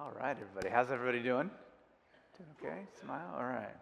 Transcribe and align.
All 0.00 0.12
right, 0.20 0.36
everybody. 0.40 0.68
How's 0.68 0.92
everybody 0.92 1.20
doing? 1.20 1.50
Doing 2.36 2.50
okay? 2.62 2.82
Smile? 3.02 3.34
All 3.36 3.44
right. 3.44 3.74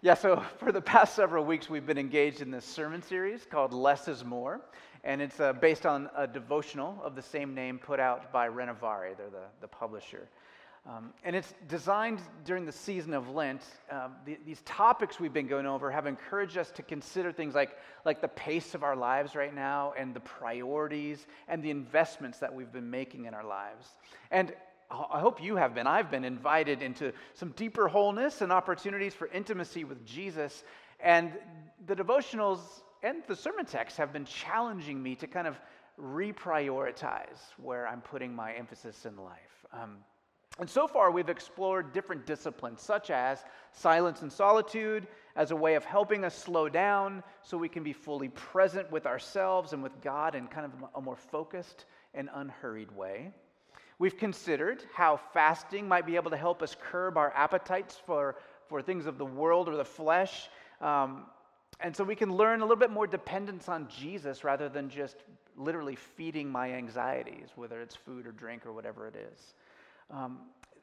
Yeah, 0.00 0.14
so 0.14 0.42
for 0.56 0.72
the 0.72 0.80
past 0.80 1.14
several 1.14 1.44
weeks, 1.44 1.68
we've 1.68 1.84
been 1.84 1.98
engaged 1.98 2.40
in 2.40 2.50
this 2.50 2.64
sermon 2.64 3.02
series 3.02 3.44
called 3.44 3.74
Less 3.74 4.08
is 4.08 4.24
More. 4.24 4.62
And 5.04 5.20
it's 5.20 5.40
uh, 5.40 5.52
based 5.52 5.84
on 5.84 6.08
a 6.16 6.26
devotional 6.26 6.98
of 7.04 7.14
the 7.14 7.20
same 7.20 7.54
name 7.54 7.78
put 7.78 8.00
out 8.00 8.32
by 8.32 8.48
Renovare, 8.48 9.14
they're 9.14 9.28
the, 9.28 9.44
the 9.60 9.68
publisher. 9.68 10.26
Um, 10.84 11.12
and 11.22 11.36
it's 11.36 11.54
designed 11.68 12.20
during 12.44 12.64
the 12.64 12.72
season 12.72 13.14
of 13.14 13.28
Lent. 13.28 13.62
Um, 13.90 14.14
the, 14.26 14.36
these 14.44 14.60
topics 14.62 15.20
we've 15.20 15.32
been 15.32 15.46
going 15.46 15.64
over 15.64 15.92
have 15.92 16.06
encouraged 16.06 16.58
us 16.58 16.72
to 16.72 16.82
consider 16.82 17.30
things 17.30 17.54
like, 17.54 17.76
like 18.04 18.20
the 18.20 18.28
pace 18.28 18.74
of 18.74 18.82
our 18.82 18.96
lives 18.96 19.36
right 19.36 19.54
now, 19.54 19.94
and 19.96 20.12
the 20.12 20.20
priorities, 20.20 21.24
and 21.46 21.62
the 21.62 21.70
investments 21.70 22.38
that 22.38 22.52
we've 22.52 22.72
been 22.72 22.90
making 22.90 23.26
in 23.26 23.34
our 23.34 23.44
lives. 23.44 23.86
And 24.32 24.52
I 24.90 25.20
hope 25.20 25.40
you 25.40 25.54
have 25.54 25.72
been. 25.72 25.86
I've 25.86 26.10
been 26.10 26.24
invited 26.24 26.82
into 26.82 27.12
some 27.34 27.50
deeper 27.52 27.86
wholeness 27.86 28.42
and 28.42 28.52
opportunities 28.52 29.14
for 29.14 29.28
intimacy 29.28 29.84
with 29.84 30.04
Jesus. 30.04 30.64
And 30.98 31.32
the 31.86 31.94
devotionals 31.94 32.58
and 33.04 33.22
the 33.28 33.36
sermon 33.36 33.66
texts 33.66 33.96
have 33.98 34.12
been 34.12 34.24
challenging 34.24 35.02
me 35.02 35.14
to 35.16 35.26
kind 35.28 35.46
of 35.46 35.58
reprioritize 36.00 37.38
where 37.56 37.86
I'm 37.86 38.00
putting 38.00 38.34
my 38.34 38.52
emphasis 38.52 39.06
in 39.06 39.16
life. 39.16 39.66
Um, 39.72 39.98
and 40.58 40.68
so 40.68 40.86
far, 40.86 41.10
we've 41.10 41.28
explored 41.28 41.92
different 41.92 42.26
disciplines, 42.26 42.82
such 42.82 43.10
as 43.10 43.44
silence 43.72 44.22
and 44.22 44.30
solitude, 44.30 45.06
as 45.34 45.50
a 45.50 45.56
way 45.56 45.74
of 45.74 45.84
helping 45.84 46.24
us 46.24 46.36
slow 46.36 46.68
down 46.68 47.22
so 47.42 47.56
we 47.56 47.68
can 47.68 47.82
be 47.82 47.92
fully 47.92 48.28
present 48.28 48.90
with 48.92 49.06
ourselves 49.06 49.72
and 49.72 49.82
with 49.82 49.98
God 50.02 50.34
in 50.34 50.46
kind 50.46 50.66
of 50.66 50.72
a 50.94 51.00
more 51.00 51.16
focused 51.16 51.86
and 52.14 52.28
unhurried 52.34 52.92
way. 52.92 53.32
We've 53.98 54.16
considered 54.16 54.82
how 54.92 55.16
fasting 55.16 55.88
might 55.88 56.06
be 56.06 56.16
able 56.16 56.30
to 56.32 56.36
help 56.36 56.62
us 56.62 56.76
curb 56.90 57.16
our 57.16 57.32
appetites 57.34 58.00
for, 58.04 58.36
for 58.68 58.82
things 58.82 59.06
of 59.06 59.16
the 59.16 59.24
world 59.24 59.68
or 59.68 59.76
the 59.76 59.84
flesh. 59.84 60.50
Um, 60.80 61.26
and 61.80 61.96
so 61.96 62.04
we 62.04 62.14
can 62.14 62.36
learn 62.36 62.60
a 62.60 62.64
little 62.64 62.76
bit 62.76 62.90
more 62.90 63.06
dependence 63.06 63.68
on 63.68 63.88
Jesus 63.88 64.44
rather 64.44 64.68
than 64.68 64.90
just 64.90 65.16
literally 65.56 65.96
feeding 65.96 66.50
my 66.50 66.72
anxieties, 66.72 67.48
whether 67.56 67.80
it's 67.80 67.94
food 67.94 68.26
or 68.26 68.32
drink 68.32 68.66
or 68.66 68.72
whatever 68.72 69.06
it 69.06 69.16
is. 69.16 69.54
Um, 70.12 70.40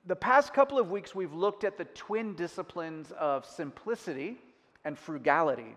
the 0.07 0.15
past 0.15 0.53
couple 0.53 0.79
of 0.79 0.89
weeks, 0.89 1.13
we've 1.13 1.33
looked 1.33 1.63
at 1.63 1.77
the 1.77 1.85
twin 1.85 2.33
disciplines 2.33 3.11
of 3.19 3.45
simplicity 3.45 4.37
and 4.83 4.97
frugality, 4.97 5.75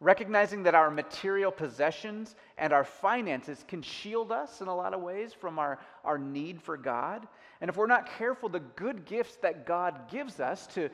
recognizing 0.00 0.62
that 0.62 0.74
our 0.74 0.90
material 0.90 1.52
possessions 1.52 2.36
and 2.56 2.72
our 2.72 2.84
finances 2.84 3.66
can 3.68 3.82
shield 3.82 4.32
us 4.32 4.62
in 4.62 4.68
a 4.68 4.74
lot 4.74 4.94
of 4.94 5.02
ways 5.02 5.34
from 5.34 5.58
our, 5.58 5.78
our 6.04 6.16
need 6.16 6.62
for 6.62 6.78
God. 6.78 7.28
And 7.60 7.68
if 7.68 7.76
we're 7.76 7.86
not 7.86 8.08
careful, 8.16 8.48
the 8.48 8.60
good 8.60 9.04
gifts 9.04 9.36
that 9.42 9.66
God 9.66 10.08
gives 10.10 10.40
us 10.40 10.66
to, 10.68 10.88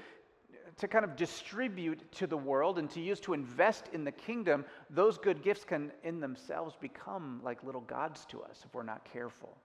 to 0.78 0.88
kind 0.88 1.04
of 1.04 1.14
distribute 1.14 2.10
to 2.12 2.26
the 2.26 2.36
world 2.36 2.80
and 2.80 2.90
to 2.90 3.00
use 3.00 3.20
to 3.20 3.32
invest 3.32 3.90
in 3.92 4.02
the 4.02 4.12
kingdom, 4.12 4.64
those 4.90 5.18
good 5.18 5.40
gifts 5.40 5.62
can 5.62 5.92
in 6.02 6.18
themselves 6.18 6.74
become 6.80 7.40
like 7.44 7.62
little 7.62 7.82
gods 7.82 8.24
to 8.30 8.42
us 8.42 8.62
if 8.64 8.74
we're 8.74 8.82
not 8.82 9.04
careful. 9.04 9.56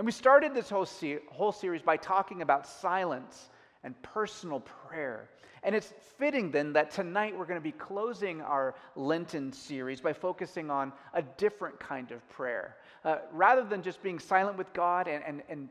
And 0.00 0.06
we 0.06 0.12
started 0.12 0.54
this 0.54 0.70
whole, 0.70 0.86
se- 0.86 1.18
whole 1.30 1.52
series 1.52 1.82
by 1.82 1.98
talking 1.98 2.40
about 2.40 2.66
silence 2.66 3.50
and 3.84 3.94
personal 4.00 4.60
prayer. 4.60 5.28
And 5.62 5.74
it's 5.74 5.92
fitting 6.16 6.50
then 6.50 6.72
that 6.72 6.90
tonight 6.90 7.36
we're 7.36 7.44
going 7.44 7.60
to 7.60 7.62
be 7.62 7.72
closing 7.72 8.40
our 8.40 8.74
Lenten 8.96 9.52
series 9.52 10.00
by 10.00 10.14
focusing 10.14 10.70
on 10.70 10.94
a 11.12 11.20
different 11.20 11.78
kind 11.78 12.12
of 12.12 12.26
prayer. 12.30 12.78
Uh, 13.04 13.18
rather 13.30 13.62
than 13.62 13.82
just 13.82 14.02
being 14.02 14.18
silent 14.18 14.56
with 14.56 14.72
God 14.72 15.06
and, 15.06 15.22
and, 15.22 15.42
and 15.50 15.68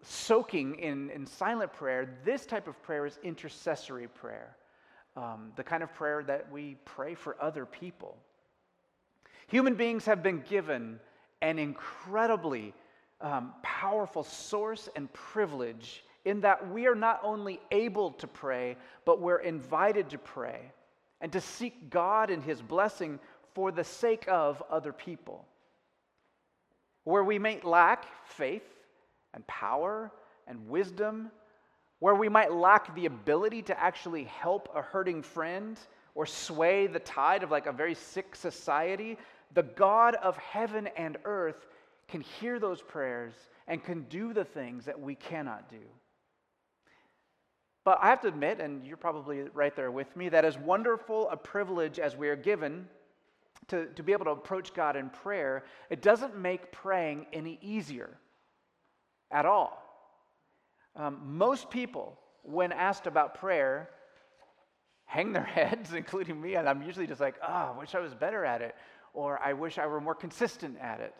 soaking 0.00 0.76
in, 0.76 1.10
in 1.10 1.26
silent 1.26 1.70
prayer, 1.70 2.16
this 2.24 2.46
type 2.46 2.66
of 2.66 2.82
prayer 2.82 3.04
is 3.04 3.18
intercessory 3.22 4.08
prayer, 4.08 4.56
um, 5.18 5.52
the 5.56 5.62
kind 5.62 5.82
of 5.82 5.92
prayer 5.92 6.22
that 6.22 6.50
we 6.50 6.78
pray 6.86 7.14
for 7.14 7.36
other 7.38 7.66
people. 7.66 8.16
Human 9.48 9.74
beings 9.74 10.06
have 10.06 10.22
been 10.22 10.42
given 10.48 10.98
an 11.42 11.58
incredibly 11.58 12.72
um, 13.20 13.52
powerful 13.62 14.22
source 14.22 14.88
and 14.96 15.12
privilege 15.12 16.04
in 16.24 16.40
that 16.42 16.70
we 16.70 16.86
are 16.86 16.94
not 16.94 17.20
only 17.22 17.60
able 17.70 18.12
to 18.12 18.26
pray, 18.26 18.76
but 19.04 19.20
we're 19.20 19.40
invited 19.40 20.10
to 20.10 20.18
pray 20.18 20.72
and 21.20 21.32
to 21.32 21.40
seek 21.40 21.90
God 21.90 22.30
and 22.30 22.42
His 22.42 22.60
blessing 22.60 23.18
for 23.54 23.72
the 23.72 23.84
sake 23.84 24.24
of 24.28 24.62
other 24.70 24.92
people. 24.92 25.46
Where 27.04 27.24
we 27.24 27.38
may 27.38 27.60
lack 27.62 28.06
faith 28.26 28.62
and 29.34 29.46
power 29.46 30.10
and 30.46 30.68
wisdom, 30.68 31.30
where 31.98 32.14
we 32.14 32.28
might 32.28 32.52
lack 32.52 32.94
the 32.94 33.06
ability 33.06 33.62
to 33.62 33.80
actually 33.80 34.24
help 34.24 34.68
a 34.74 34.82
hurting 34.82 35.22
friend 35.22 35.78
or 36.14 36.26
sway 36.26 36.86
the 36.86 36.98
tide 36.98 37.42
of 37.42 37.50
like 37.50 37.66
a 37.66 37.72
very 37.72 37.94
sick 37.94 38.34
society, 38.34 39.16
the 39.54 39.62
God 39.62 40.14
of 40.16 40.36
heaven 40.36 40.88
and 40.96 41.16
earth 41.24 41.66
can 42.10 42.20
hear 42.20 42.58
those 42.58 42.82
prayers 42.82 43.34
and 43.66 43.82
can 43.82 44.02
do 44.02 44.32
the 44.32 44.44
things 44.44 44.84
that 44.86 45.00
we 45.00 45.14
cannot 45.14 45.70
do. 45.70 45.76
But 47.84 47.98
I 48.02 48.08
have 48.08 48.20
to 48.22 48.28
admit, 48.28 48.60
and 48.60 48.84
you're 48.84 48.96
probably 48.96 49.44
right 49.54 49.74
there 49.74 49.90
with 49.90 50.14
me, 50.16 50.28
that 50.28 50.44
as 50.44 50.58
wonderful 50.58 51.30
a 51.30 51.36
privilege 51.36 51.98
as 51.98 52.16
we 52.16 52.28
are 52.28 52.36
given 52.36 52.86
to, 53.68 53.86
to 53.86 54.02
be 54.02 54.12
able 54.12 54.26
to 54.26 54.32
approach 54.32 54.74
God 54.74 54.96
in 54.96 55.08
prayer, 55.08 55.64
it 55.88 56.02
doesn't 56.02 56.36
make 56.36 56.72
praying 56.72 57.26
any 57.32 57.58
easier 57.62 58.10
at 59.30 59.46
all. 59.46 59.82
Um, 60.96 61.20
most 61.24 61.70
people, 61.70 62.18
when 62.42 62.72
asked 62.72 63.06
about 63.06 63.34
prayer, 63.36 63.88
hang 65.04 65.32
their 65.32 65.44
heads, 65.58 65.94
including 65.94 66.40
me, 66.40 66.56
and 66.56 66.68
I'm 66.68 66.82
usually 66.82 67.06
just 67.06 67.20
like, 67.20 67.36
oh, 67.42 67.72
I 67.74 67.78
wish 67.78 67.94
I 67.94 68.00
was 68.00 68.14
better 68.14 68.44
at 68.44 68.60
it, 68.60 68.74
or 69.14 69.40
I 69.42 69.52
wish 69.52 69.78
I 69.78 69.86
were 69.86 70.00
more 70.00 70.14
consistent 70.14 70.76
at 70.80 71.00
it. 71.00 71.14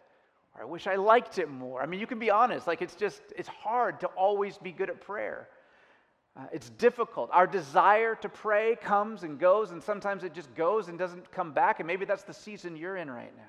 Or 0.60 0.64
I 0.64 0.66
wish 0.66 0.86
I 0.86 0.96
liked 0.96 1.38
it 1.38 1.50
more. 1.50 1.82
I 1.82 1.86
mean, 1.86 2.00
you 2.00 2.06
can 2.06 2.18
be 2.18 2.30
honest. 2.30 2.66
Like, 2.66 2.82
it's 2.82 2.94
just, 2.94 3.22
it's 3.36 3.48
hard 3.48 4.00
to 4.00 4.06
always 4.08 4.58
be 4.58 4.72
good 4.72 4.90
at 4.90 5.00
prayer. 5.00 5.48
Uh, 6.38 6.44
it's 6.52 6.70
difficult. 6.70 7.30
Our 7.32 7.46
desire 7.46 8.14
to 8.16 8.28
pray 8.28 8.76
comes 8.76 9.22
and 9.22 9.38
goes, 9.38 9.70
and 9.72 9.82
sometimes 9.82 10.22
it 10.22 10.34
just 10.34 10.54
goes 10.54 10.88
and 10.88 10.98
doesn't 10.98 11.30
come 11.32 11.52
back. 11.52 11.80
And 11.80 11.86
maybe 11.86 12.04
that's 12.04 12.24
the 12.24 12.34
season 12.34 12.76
you're 12.76 12.96
in 12.96 13.10
right 13.10 13.34
now. 13.36 13.42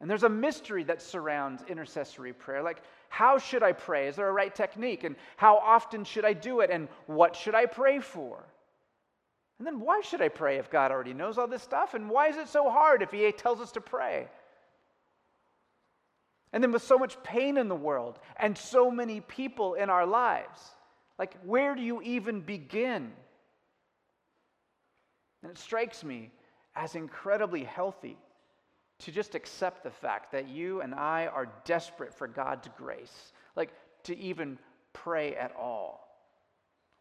And 0.00 0.08
there's 0.08 0.22
a 0.22 0.30
mystery 0.30 0.84
that 0.84 1.02
surrounds 1.02 1.62
intercessory 1.68 2.32
prayer. 2.32 2.62
Like, 2.62 2.82
how 3.10 3.36
should 3.36 3.62
I 3.62 3.72
pray? 3.72 4.08
Is 4.08 4.16
there 4.16 4.28
a 4.28 4.32
right 4.32 4.54
technique? 4.54 5.04
And 5.04 5.16
how 5.36 5.56
often 5.58 6.04
should 6.04 6.24
I 6.24 6.32
do 6.32 6.60
it? 6.60 6.70
And 6.70 6.88
what 7.06 7.36
should 7.36 7.54
I 7.54 7.66
pray 7.66 7.98
for? 8.00 8.42
And 9.58 9.66
then, 9.66 9.80
why 9.80 10.00
should 10.00 10.22
I 10.22 10.28
pray 10.28 10.56
if 10.56 10.70
God 10.70 10.90
already 10.90 11.12
knows 11.12 11.36
all 11.36 11.46
this 11.46 11.62
stuff? 11.62 11.92
And 11.92 12.08
why 12.08 12.28
is 12.28 12.36
it 12.36 12.48
so 12.48 12.70
hard 12.70 13.02
if 13.02 13.10
He 13.10 13.30
tells 13.32 13.60
us 13.60 13.72
to 13.72 13.80
pray? 13.82 14.28
And 16.52 16.62
then 16.62 16.72
with 16.72 16.82
so 16.82 16.98
much 16.98 17.22
pain 17.22 17.56
in 17.56 17.68
the 17.68 17.76
world 17.76 18.18
and 18.36 18.56
so 18.56 18.90
many 18.90 19.20
people 19.20 19.74
in 19.74 19.88
our 19.88 20.06
lives, 20.06 20.60
like 21.18 21.36
where 21.44 21.74
do 21.74 21.82
you 21.82 22.02
even 22.02 22.40
begin? 22.40 23.12
And 25.42 25.52
it 25.52 25.58
strikes 25.58 26.02
me 26.02 26.32
as 26.74 26.94
incredibly 26.94 27.64
healthy 27.64 28.16
to 29.00 29.12
just 29.12 29.34
accept 29.34 29.82
the 29.82 29.90
fact 29.90 30.32
that 30.32 30.48
you 30.48 30.82
and 30.82 30.94
I 30.94 31.26
are 31.26 31.48
desperate 31.64 32.12
for 32.12 32.28
God's 32.28 32.68
grace, 32.76 33.32
like 33.56 33.70
to 34.04 34.18
even 34.18 34.58
pray 34.92 35.34
at 35.36 35.54
all. 35.56 36.06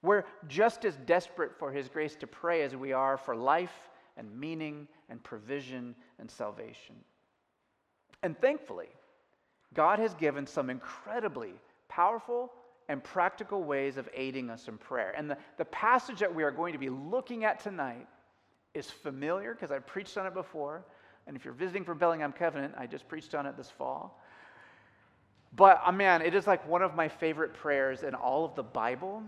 We're 0.02 0.24
just 0.48 0.86
as 0.86 0.96
desperate 1.06 1.58
for 1.58 1.72
His 1.72 1.90
grace 1.90 2.16
to 2.18 2.28
pray 2.28 2.62
as 2.62 2.76
we 2.76 2.94
are 2.94 3.18
for 3.18 3.36
life 3.36 3.90
and 4.16 4.34
meaning 4.40 4.88
and 5.10 5.22
provision 5.22 5.94
and 6.20 6.32
salvation. 6.32 6.96
And 8.24 8.40
thankfully, 8.40 8.90
God 9.74 10.00
has 10.00 10.14
given 10.16 10.48
some 10.48 10.70
incredibly 10.70 11.54
powerful 11.88 12.52
and 12.88 13.04
practical 13.04 13.64
ways 13.64 13.98
of 13.98 14.10
aiding 14.16 14.50
us 14.50 14.68
in 14.68 14.78
prayer. 14.78 15.14
And 15.16 15.30
the, 15.30 15.38
the 15.58 15.66
passage 15.66 16.20
that 16.20 16.34
we 16.34 16.44
are 16.44 16.52
going 16.52 16.74
to 16.74 16.80
be 16.80 16.90
looking 16.90 17.46
at 17.46 17.60
tonight 17.60 18.08
is 18.74 18.90
familiar 18.90 19.54
because 19.54 19.72
I've 19.72 19.86
preached 19.86 20.18
on 20.18 20.26
it 20.26 20.34
before. 20.34 20.84
And 21.28 21.36
if 21.36 21.46
you're 21.46 21.54
visiting 21.54 21.84
from 21.84 22.00
Bellingham 22.00 22.32
Covenant, 22.32 22.74
I 22.78 22.88
just 22.88 23.08
preached 23.08 23.36
on 23.36 23.46
it 23.46 23.56
this 23.56 23.70
fall. 23.70 24.20
But 25.56 25.82
uh, 25.86 25.92
man, 25.92 26.24
it 26.24 26.34
is 26.34 26.48
like 26.48 26.68
one 26.68 26.82
of 26.82 26.96
my 26.96 27.08
favorite 27.08 27.54
prayers 27.54 28.02
in 28.02 28.16
all 28.16 28.46
of 28.46 28.56
the 28.56 28.64
Bible. 28.64 29.24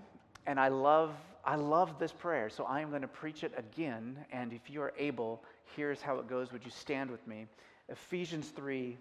And 0.47 0.59
I 0.59 0.69
love, 0.69 1.13
I 1.45 1.55
love 1.55 1.99
this 1.99 2.11
prayer. 2.11 2.49
So 2.49 2.63
I 2.63 2.81
am 2.81 2.89
going 2.89 3.03
to 3.03 3.07
preach 3.07 3.43
it 3.43 3.53
again. 3.57 4.17
And 4.31 4.53
if 4.53 4.71
you 4.71 4.81
are 4.81 4.93
able, 4.97 5.43
here's 5.75 6.01
how 6.01 6.17
it 6.17 6.27
goes. 6.27 6.51
Would 6.51 6.65
you 6.65 6.71
stand 6.71 7.11
with 7.11 7.25
me? 7.27 7.45
Ephesians 7.89 8.49
3 8.49 8.97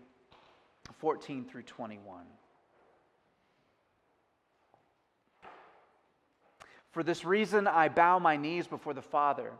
14 0.94 1.44
through 1.44 1.62
21. 1.62 2.24
For 6.90 7.02
this 7.02 7.24
reason, 7.24 7.66
I 7.66 7.88
bow 7.88 8.18
my 8.18 8.36
knees 8.36 8.66
before 8.66 8.94
the 8.94 9.02
Father, 9.02 9.52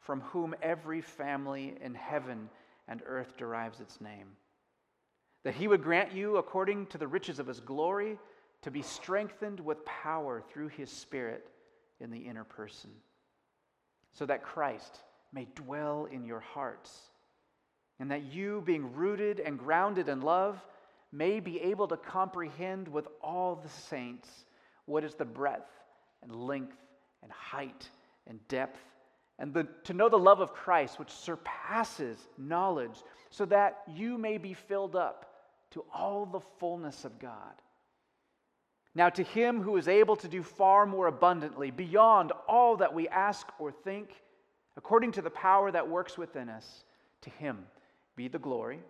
from 0.00 0.22
whom 0.22 0.54
every 0.62 1.00
family 1.00 1.74
in 1.82 1.94
heaven 1.94 2.48
and 2.88 3.02
earth 3.06 3.36
derives 3.36 3.80
its 3.80 4.00
name 4.00 4.28
that 5.46 5.54
he 5.54 5.68
would 5.68 5.80
grant 5.80 6.12
you, 6.12 6.38
according 6.38 6.86
to 6.86 6.98
the 6.98 7.06
riches 7.06 7.38
of 7.38 7.46
his 7.46 7.60
glory, 7.60 8.18
to 8.62 8.70
be 8.72 8.82
strengthened 8.82 9.60
with 9.60 9.84
power 9.84 10.42
through 10.50 10.66
his 10.66 10.90
Spirit 10.90 11.46
in 12.00 12.10
the 12.10 12.18
inner 12.18 12.42
person, 12.42 12.90
so 14.12 14.26
that 14.26 14.42
Christ 14.42 15.04
may 15.32 15.46
dwell 15.54 16.08
in 16.10 16.24
your 16.24 16.40
hearts, 16.40 17.12
and 17.98 18.10
that 18.10 18.24
you, 18.24 18.62
being 18.66 18.94
rooted 18.94 19.40
and 19.40 19.58
grounded 19.58 20.08
in 20.08 20.20
love, 20.20 20.60
may 21.12 21.40
be 21.40 21.60
able 21.60 21.88
to 21.88 21.96
comprehend 21.96 22.88
with 22.88 23.08
all 23.22 23.56
the 23.56 23.68
saints 23.68 24.28
what 24.84 25.04
is 25.04 25.14
the 25.14 25.24
breadth 25.24 25.70
and 26.22 26.34
length 26.34 26.76
and 27.22 27.32
height 27.32 27.88
and 28.26 28.46
depth, 28.48 28.80
and 29.38 29.52
the, 29.54 29.66
to 29.84 29.94
know 29.94 30.08
the 30.08 30.18
love 30.18 30.40
of 30.40 30.52
Christ, 30.52 30.98
which 30.98 31.10
surpasses 31.10 32.18
knowledge, 32.36 33.02
so 33.30 33.44
that 33.46 33.82
you 33.94 34.18
may 34.18 34.38
be 34.38 34.54
filled 34.54 34.96
up 34.96 35.34
to 35.70 35.84
all 35.92 36.26
the 36.26 36.40
fullness 36.58 37.04
of 37.04 37.18
God. 37.18 37.52
Now, 38.94 39.10
to 39.10 39.22
him 39.22 39.60
who 39.60 39.76
is 39.76 39.88
able 39.88 40.16
to 40.16 40.28
do 40.28 40.42
far 40.42 40.86
more 40.86 41.06
abundantly, 41.06 41.70
beyond 41.70 42.32
all 42.48 42.76
that 42.78 42.94
we 42.94 43.08
ask 43.08 43.46
or 43.58 43.70
think, 43.70 44.10
according 44.76 45.12
to 45.12 45.22
the 45.22 45.30
power 45.30 45.70
that 45.70 45.88
works 45.88 46.16
within 46.16 46.48
us, 46.48 46.84
to 47.22 47.30
him 47.30 47.66
be 48.16 48.28
the 48.28 48.38
glory 48.38 48.80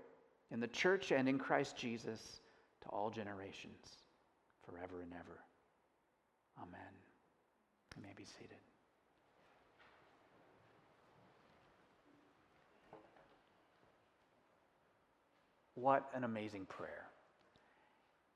in 0.50 0.60
the 0.60 0.68
church 0.68 1.10
and 1.10 1.28
in 1.28 1.38
Christ 1.38 1.76
Jesus 1.76 2.40
to 2.82 2.88
all 2.88 3.10
generations, 3.10 3.86
forever 4.64 5.02
and 5.02 5.12
ever. 5.12 5.40
Amen. 6.58 6.80
You 7.96 8.02
may 8.02 8.14
be 8.16 8.24
seated. 8.24 8.56
What 15.74 16.08
an 16.14 16.24
amazing 16.24 16.64
prayer. 16.66 17.04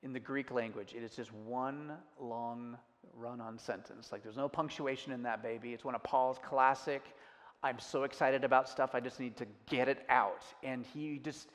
In 0.03 0.13
the 0.13 0.19
Greek 0.19 0.51
language, 0.51 0.93
it 0.95 1.03
is 1.03 1.15
just 1.15 1.33
one 1.33 1.93
long 2.19 2.77
run 3.15 3.41
on 3.41 3.57
sentence. 3.57 4.11
Like 4.11 4.23
there's 4.23 4.37
no 4.37 4.47
punctuation 4.47 5.11
in 5.11 5.23
that 5.23 5.41
baby. 5.41 5.73
It's 5.73 5.83
one 5.83 5.95
of 5.95 6.03
Paul's 6.03 6.37
classic, 6.43 7.03
I'm 7.63 7.79
so 7.79 8.03
excited 8.03 8.43
about 8.43 8.67
stuff, 8.67 8.91
I 8.93 8.99
just 8.99 9.19
need 9.19 9.37
to 9.37 9.45
get 9.69 9.87
it 9.87 10.05
out. 10.09 10.43
And 10.63 10.85
he 10.93 11.19
just, 11.23 11.47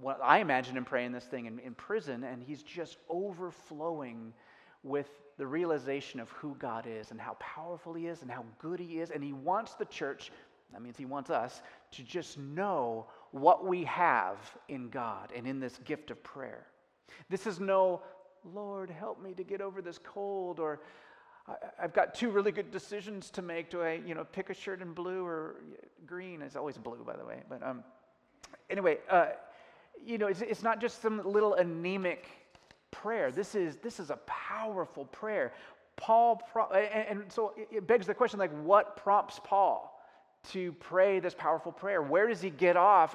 well, 0.00 0.18
I 0.22 0.38
imagine 0.38 0.76
him 0.76 0.84
praying 0.84 1.12
this 1.12 1.24
thing 1.24 1.46
in, 1.46 1.58
in 1.60 1.74
prison, 1.74 2.24
and 2.24 2.42
he's 2.42 2.62
just 2.62 2.98
overflowing 3.08 4.32
with 4.82 5.08
the 5.40 5.46
realization 5.46 6.20
of 6.20 6.28
who 6.32 6.54
God 6.58 6.86
is 6.86 7.10
and 7.10 7.18
how 7.18 7.34
powerful 7.40 7.94
He 7.94 8.06
is 8.06 8.20
and 8.20 8.30
how 8.30 8.44
good 8.58 8.78
He 8.78 9.00
is. 9.00 9.10
And 9.10 9.24
He 9.24 9.32
wants 9.32 9.72
the 9.72 9.86
church, 9.86 10.30
that 10.70 10.82
means 10.82 10.98
He 10.98 11.06
wants 11.06 11.30
us, 11.30 11.62
to 11.92 12.02
just 12.02 12.38
know 12.38 13.06
what 13.30 13.66
we 13.66 13.84
have 13.84 14.36
in 14.68 14.90
God 14.90 15.32
and 15.34 15.46
in 15.46 15.58
this 15.58 15.78
gift 15.84 16.10
of 16.10 16.22
prayer. 16.22 16.66
This 17.30 17.46
is 17.46 17.58
no, 17.58 18.02
Lord, 18.44 18.90
help 18.90 19.22
me 19.22 19.32
to 19.32 19.42
get 19.42 19.62
over 19.62 19.80
this 19.80 19.98
cold, 19.98 20.60
or 20.60 20.80
I've 21.80 21.92
got 21.92 22.14
two 22.14 22.30
really 22.30 22.52
good 22.52 22.70
decisions 22.70 23.30
to 23.30 23.42
make. 23.42 23.70
Do 23.70 23.82
I, 23.82 24.00
you 24.06 24.14
know, 24.14 24.24
pick 24.24 24.50
a 24.50 24.54
shirt 24.54 24.82
in 24.82 24.92
blue 24.92 25.24
or 25.24 25.56
green? 26.06 26.42
It's 26.42 26.56
always 26.56 26.78
blue, 26.78 27.02
by 27.04 27.16
the 27.16 27.24
way. 27.24 27.42
But 27.48 27.62
um, 27.62 27.84
anyway, 28.68 28.98
uh, 29.08 29.26
you 30.04 30.18
know, 30.18 30.26
it's, 30.26 30.40
it's 30.40 30.62
not 30.62 30.80
just 30.80 31.02
some 31.02 31.22
little 31.24 31.54
anemic 31.54 32.26
prayer. 32.90 33.30
This 33.30 33.54
is 33.54 33.76
this 33.76 34.00
is 34.00 34.10
a 34.10 34.16
powerful 34.26 35.04
prayer. 35.06 35.52
Paul, 35.96 36.42
and, 36.72 37.20
and 37.20 37.32
so 37.32 37.54
it 37.70 37.86
begs 37.86 38.06
the 38.06 38.14
question, 38.14 38.38
like, 38.38 38.52
what 38.62 38.96
prompts 38.96 39.38
Paul? 39.44 40.00
to 40.48 40.72
pray 40.72 41.20
this 41.20 41.34
powerful 41.34 41.72
prayer? 41.72 42.02
Where 42.02 42.26
does 42.28 42.40
he 42.40 42.50
get 42.50 42.76
off 42.76 43.14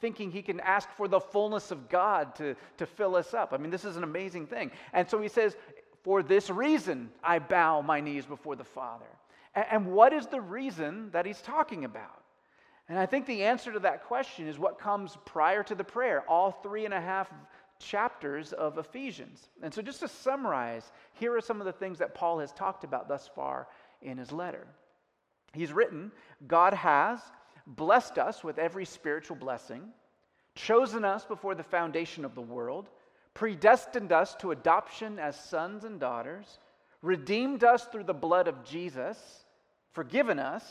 thinking 0.00 0.30
he 0.30 0.42
can 0.42 0.60
ask 0.60 0.90
for 0.90 1.08
the 1.08 1.20
fullness 1.20 1.70
of 1.70 1.88
God 1.88 2.34
to, 2.36 2.56
to 2.78 2.86
fill 2.86 3.16
us 3.16 3.34
up? 3.34 3.52
I 3.52 3.58
mean, 3.58 3.70
this 3.70 3.84
is 3.84 3.96
an 3.96 4.04
amazing 4.04 4.46
thing. 4.46 4.70
And 4.92 5.08
so 5.08 5.20
he 5.20 5.28
says, 5.28 5.56
For 6.04 6.22
this 6.22 6.50
reason 6.50 7.10
I 7.22 7.38
bow 7.38 7.80
my 7.80 8.00
knees 8.00 8.26
before 8.26 8.56
the 8.56 8.64
Father. 8.64 9.06
And, 9.54 9.92
what 9.92 10.12
is 10.12 10.26
the 10.26 10.40
reason 10.40 11.10
that 11.12 11.26
he's 11.26 11.40
talking 11.40 11.84
about? 11.84 12.22
And 12.88 12.98
I 12.98 13.06
think 13.06 13.26
the 13.26 13.44
answer 13.44 13.72
to 13.72 13.78
that 13.80 14.04
question 14.04 14.46
is 14.48 14.58
what 14.58 14.78
comes 14.78 15.16
prior 15.24 15.62
to 15.62 15.74
the 15.74 15.84
prayer, 15.84 16.24
all 16.28 16.50
three 16.50 16.84
and 16.84 16.92
a 16.92 17.00
half 17.00 17.32
chapters 17.78 18.52
of 18.52 18.78
Ephesians. 18.78 19.48
And 19.62 19.72
so, 19.72 19.80
just 19.80 20.00
to 20.00 20.08
summarize, 20.08 20.90
here 21.14 21.34
are 21.36 21.40
some 21.40 21.60
of 21.60 21.66
the 21.66 21.72
things 21.72 21.98
that 21.98 22.14
Paul 22.14 22.40
has 22.40 22.52
talked 22.52 22.84
about 22.84 23.08
thus 23.08 23.30
far 23.34 23.68
in 24.02 24.18
his 24.18 24.32
letter. 24.32 24.66
He's 25.52 25.72
written, 25.72 26.10
God 26.46 26.74
has 26.74 27.20
blessed 27.66 28.18
us 28.18 28.44
with 28.44 28.58
every 28.58 28.84
spiritual 28.84 29.36
blessing, 29.36 29.82
chosen 30.54 31.04
us 31.04 31.24
before 31.24 31.54
the 31.54 31.62
foundation 31.62 32.24
of 32.24 32.34
the 32.34 32.42
world, 32.42 32.90
predestined 33.34 34.12
us 34.12 34.34
to 34.36 34.52
adoption 34.52 35.18
as 35.18 35.38
sons 35.38 35.84
and 35.84 36.00
daughters, 36.00 36.58
redeemed 37.02 37.64
us 37.64 37.84
through 37.84 38.04
the 38.04 38.14
blood 38.14 38.48
of 38.48 38.64
Jesus, 38.64 39.18
forgiven 39.92 40.38
us, 40.38 40.64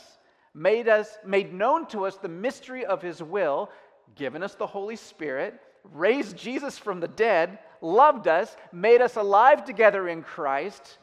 made 0.54 0.88
us 0.88 1.18
made 1.24 1.52
known 1.52 1.86
to 1.86 2.06
us 2.06 2.16
the 2.16 2.28
mystery 2.28 2.84
of 2.84 3.02
his 3.02 3.22
will, 3.22 3.70
given 4.14 4.42
us 4.42 4.54
the 4.54 4.66
Holy 4.66 4.96
Spirit, 4.96 5.60
raised 5.92 6.36
Jesus 6.36 6.78
from 6.78 7.00
the 7.00 7.08
dead, 7.08 7.58
loved 7.80 8.26
us, 8.26 8.56
made 8.72 9.00
us 9.00 9.16
alive 9.16 9.64
together 9.64 10.08
in 10.08 10.22
Christ, 10.22 10.98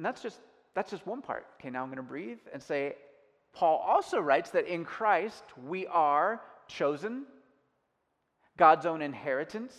And 0.00 0.06
that's 0.06 0.22
just 0.22 0.40
that's 0.72 0.90
just 0.90 1.06
one 1.06 1.20
part. 1.20 1.46
Okay, 1.60 1.68
now 1.68 1.82
I'm 1.82 1.88
going 1.88 1.98
to 1.98 2.02
breathe 2.02 2.38
and 2.54 2.62
say 2.62 2.94
Paul 3.52 3.84
also 3.86 4.18
writes 4.18 4.48
that 4.52 4.66
in 4.66 4.82
Christ 4.82 5.44
we 5.66 5.86
are 5.88 6.40
chosen, 6.68 7.26
God's 8.56 8.86
own 8.86 9.02
inheritance, 9.02 9.74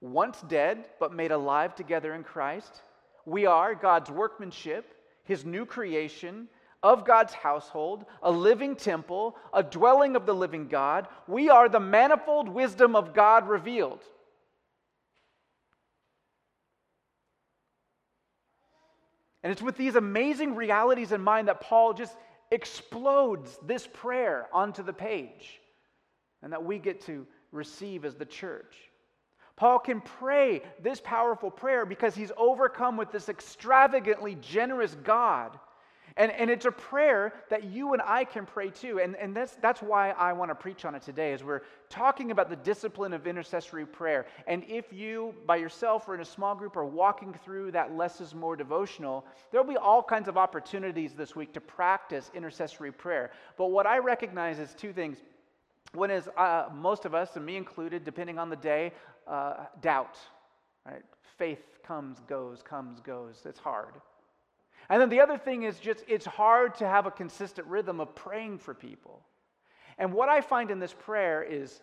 once 0.00 0.40
dead 0.42 0.86
but 0.98 1.14
made 1.14 1.30
alive 1.30 1.74
together 1.74 2.14
in 2.14 2.24
Christ. 2.24 2.82
We 3.24 3.46
are 3.46 3.74
God's 3.74 4.10
workmanship, 4.10 4.94
his 5.24 5.44
new 5.44 5.64
creation, 5.64 6.48
of 6.82 7.04
God's 7.04 7.32
household, 7.32 8.04
a 8.22 8.30
living 8.30 8.74
temple, 8.74 9.36
a 9.54 9.62
dwelling 9.62 10.16
of 10.16 10.26
the 10.26 10.34
living 10.34 10.66
God. 10.66 11.06
We 11.28 11.48
are 11.48 11.68
the 11.68 11.78
manifold 11.78 12.48
wisdom 12.48 12.96
of 12.96 13.14
God 13.14 13.48
revealed. 13.48 14.02
And 19.44 19.52
it's 19.52 19.62
with 19.62 19.76
these 19.76 19.96
amazing 19.96 20.54
realities 20.54 21.12
in 21.12 21.20
mind 21.20 21.48
that 21.48 21.60
Paul 21.60 21.94
just 21.94 22.16
explodes 22.50 23.58
this 23.64 23.88
prayer 23.92 24.46
onto 24.52 24.82
the 24.82 24.92
page 24.92 25.60
and 26.42 26.52
that 26.52 26.64
we 26.64 26.78
get 26.78 27.00
to 27.06 27.26
receive 27.52 28.04
as 28.04 28.14
the 28.16 28.24
church. 28.24 28.74
Paul 29.54 29.78
can 29.78 30.00
pray 30.00 30.62
this 30.82 31.00
powerful 31.00 31.50
prayer 31.50 31.86
because 31.86 32.14
he's 32.14 32.32
overcome 32.36 32.96
with 32.96 33.12
this 33.12 33.28
extravagantly 33.28 34.36
generous 34.40 34.96
God 35.04 35.58
and, 36.16 36.30
and 36.32 36.50
it's 36.50 36.66
a 36.66 36.72
prayer 36.72 37.32
that 37.48 37.64
you 37.64 37.94
and 37.94 38.02
I 38.04 38.24
can 38.24 38.44
pray 38.44 38.70
too. 38.70 39.00
And, 39.00 39.16
and 39.16 39.34
that's, 39.34 39.54
that's 39.56 39.80
why 39.80 40.10
I 40.10 40.32
want 40.32 40.50
to 40.50 40.54
preach 40.54 40.84
on 40.84 40.94
it 40.94 41.02
today, 41.02 41.32
as 41.32 41.42
we're 41.42 41.62
talking 41.88 42.30
about 42.30 42.50
the 42.50 42.56
discipline 42.56 43.12
of 43.12 43.26
intercessory 43.26 43.86
prayer. 43.86 44.26
And 44.46 44.64
if 44.68 44.92
you, 44.92 45.34
by 45.46 45.56
yourself 45.56 46.08
or 46.08 46.14
in 46.14 46.20
a 46.20 46.24
small 46.24 46.54
group, 46.54 46.76
are 46.76 46.84
walking 46.84 47.34
through 47.44 47.72
that 47.72 47.96
less 47.96 48.20
is 48.20 48.34
more 48.34 48.56
devotional, 48.56 49.24
there'll 49.50 49.66
be 49.66 49.76
all 49.76 50.02
kinds 50.02 50.28
of 50.28 50.36
opportunities 50.36 51.14
this 51.14 51.34
week 51.34 51.52
to 51.54 51.60
practice 51.60 52.30
intercessory 52.34 52.92
prayer. 52.92 53.30
But 53.56 53.66
what 53.66 53.86
I 53.86 53.98
recognize 53.98 54.58
is 54.58 54.74
two 54.74 54.92
things. 54.92 55.18
One 55.94 56.10
is 56.10 56.28
uh, 56.36 56.68
most 56.74 57.04
of 57.04 57.14
us, 57.14 57.36
and 57.36 57.44
me 57.44 57.56
included, 57.56 58.04
depending 58.04 58.38
on 58.38 58.48
the 58.48 58.56
day, 58.56 58.92
uh, 59.26 59.66
doubt. 59.80 60.16
Right? 60.86 61.02
Faith 61.36 61.62
comes, 61.86 62.18
goes, 62.28 62.62
comes, 62.62 63.00
goes. 63.00 63.42
It's 63.44 63.58
hard. 63.58 63.94
And 64.88 65.00
then 65.00 65.10
the 65.10 65.20
other 65.20 65.38
thing 65.38 65.62
is 65.62 65.78
just 65.78 66.04
it's 66.08 66.26
hard 66.26 66.74
to 66.76 66.86
have 66.86 67.06
a 67.06 67.10
consistent 67.10 67.66
rhythm 67.66 68.00
of 68.00 68.14
praying 68.14 68.58
for 68.58 68.74
people. 68.74 69.22
And 69.98 70.12
what 70.12 70.28
I 70.28 70.40
find 70.40 70.70
in 70.70 70.80
this 70.80 70.94
prayer 70.94 71.42
is 71.42 71.80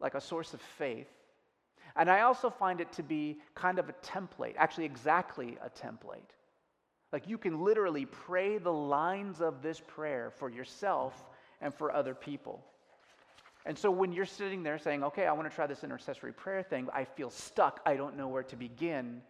like 0.00 0.14
a 0.14 0.20
source 0.20 0.54
of 0.54 0.60
faith. 0.60 1.08
And 1.96 2.10
I 2.10 2.20
also 2.22 2.50
find 2.50 2.80
it 2.80 2.92
to 2.92 3.02
be 3.02 3.38
kind 3.54 3.78
of 3.78 3.88
a 3.88 3.92
template, 3.94 4.54
actually, 4.56 4.84
exactly 4.84 5.58
a 5.62 5.68
template. 5.68 6.30
Like 7.12 7.26
you 7.26 7.38
can 7.38 7.64
literally 7.64 8.06
pray 8.06 8.58
the 8.58 8.72
lines 8.72 9.40
of 9.40 9.62
this 9.62 9.80
prayer 9.86 10.30
for 10.30 10.50
yourself 10.50 11.28
and 11.60 11.74
for 11.74 11.92
other 11.92 12.14
people. 12.14 12.64
And 13.68 13.78
so 13.78 13.90
when 13.90 14.10
you're 14.10 14.26
sitting 14.26 14.64
there 14.64 14.78
saying, 14.78 15.04
okay, 15.04 15.26
I 15.26 15.32
want 15.32 15.48
to 15.48 15.54
try 15.54 15.68
this 15.68 15.84
intercessory 15.84 16.32
prayer 16.32 16.64
thing, 16.64 16.88
I 16.92 17.04
feel 17.04 17.30
stuck, 17.30 17.80
I 17.86 17.94
don't 17.94 18.16
know 18.16 18.26
where 18.26 18.42
to 18.42 18.56
begin 18.56 19.22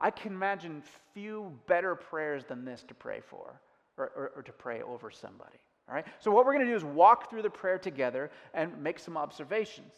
I 0.00 0.10
can 0.10 0.32
imagine 0.32 0.82
few 1.14 1.58
better 1.66 1.94
prayers 1.94 2.44
than 2.44 2.64
this 2.64 2.84
to 2.84 2.94
pray 2.94 3.20
for 3.20 3.60
or, 3.96 4.12
or, 4.16 4.32
or 4.36 4.42
to 4.42 4.52
pray 4.52 4.82
over 4.82 5.10
somebody. 5.10 5.58
All 5.88 5.94
right? 5.94 6.06
So, 6.20 6.30
what 6.30 6.46
we're 6.46 6.52
going 6.52 6.66
to 6.66 6.70
do 6.70 6.76
is 6.76 6.84
walk 6.84 7.30
through 7.30 7.42
the 7.42 7.50
prayer 7.50 7.78
together 7.78 8.30
and 8.54 8.80
make 8.82 8.98
some 8.98 9.16
observations. 9.16 9.92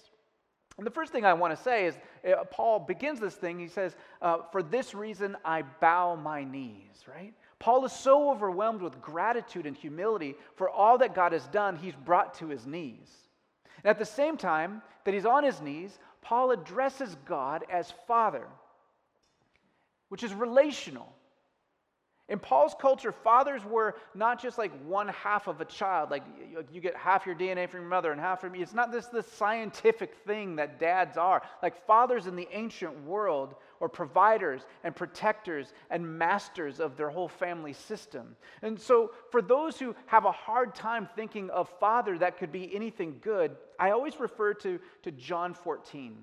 And 0.79 0.87
the 0.87 0.91
first 0.91 1.13
thing 1.13 1.27
I 1.27 1.35
want 1.35 1.55
to 1.55 1.63
say 1.63 1.87
is 1.87 1.99
uh, 2.27 2.45
Paul 2.45 2.79
begins 2.79 3.21
this 3.21 3.35
thing. 3.35 3.59
He 3.59 3.69
says, 3.69 3.95
uh, 4.23 4.39
For 4.53 4.63
this 4.63 4.95
reason 4.95 5.37
I 5.45 5.63
bow 5.81 6.17
my 6.17 6.45
knees, 6.45 7.05
right? 7.13 7.35
Paul 7.59 7.85
is 7.85 7.93
so 7.93 8.31
overwhelmed 8.31 8.81
with 8.81 9.03
gratitude 9.03 9.67
and 9.67 9.77
humility 9.77 10.37
for 10.55 10.71
all 10.71 10.97
that 10.99 11.15
God 11.15 11.33
has 11.33 11.47
done, 11.49 11.77
he's 11.77 11.95
brought 11.95 12.35
to 12.35 12.49
his 12.49 12.67
knees. 12.67 13.11
And 13.83 13.91
at 13.91 13.99
the 13.99 14.05
same 14.05 14.37
time 14.37 14.83
that 15.05 15.15
he's 15.15 15.27
on 15.27 15.45
his 15.45 15.61
knees, 15.61 15.99
Paul 16.23 16.51
addresses 16.51 17.17
God 17.25 17.65
as 17.71 17.93
Father, 18.07 18.47
which 20.09 20.23
is 20.23 20.35
relational. 20.35 21.13
In 22.29 22.39
Paul's 22.39 22.77
culture, 22.81 23.11
fathers 23.11 23.65
were 23.65 23.97
not 24.15 24.41
just 24.41 24.57
like 24.57 24.71
one 24.85 25.09
half 25.09 25.49
of 25.49 25.61
a 25.61 25.65
child, 25.65 26.13
like 26.13 26.23
you 26.73 26.81
get 26.81 26.97
half 26.97 27.27
your 27.27 27.35
DNA 27.35 27.69
from 27.69 27.81
your 27.81 27.89
mother 27.89 28.13
and 28.13 28.21
half 28.21 28.41
from 28.41 28.55
you. 28.55 28.63
It's 28.63 28.73
not 28.73 28.93
this, 28.93 29.07
this 29.07 29.27
scientific 29.33 30.15
thing 30.25 30.55
that 30.57 30.79
dads 30.79 31.17
are. 31.17 31.43
Like 31.61 31.85
fathers 31.87 32.29
in 32.29 32.37
the 32.37 32.47
ancient 32.53 33.05
world 33.05 33.57
or 33.81 33.89
providers 33.89 34.63
and 34.85 34.95
protectors 34.95 35.73
and 35.91 36.19
masters 36.19 36.79
of 36.79 36.97
their 36.97 37.11
whole 37.11 37.29
family 37.29 37.73
system. 37.73 38.37
And 38.63 38.79
so, 38.79 39.11
for 39.31 39.43
those 39.43 39.79
who 39.79 39.97
have 40.07 40.27
a 40.27 40.33
hard 40.33 40.75
time 40.75 41.09
thinking 41.17 41.51
of 41.51 41.69
father 41.81 42.19
that 42.19 42.39
could 42.39 42.53
be 42.53 42.75
anything 42.75 43.17
good, 43.21 43.57
I 43.79 43.91
always 43.91 44.21
refer 44.21 44.55
to, 44.55 44.79
to 45.03 45.11
John 45.11 45.55
14. 45.55 46.17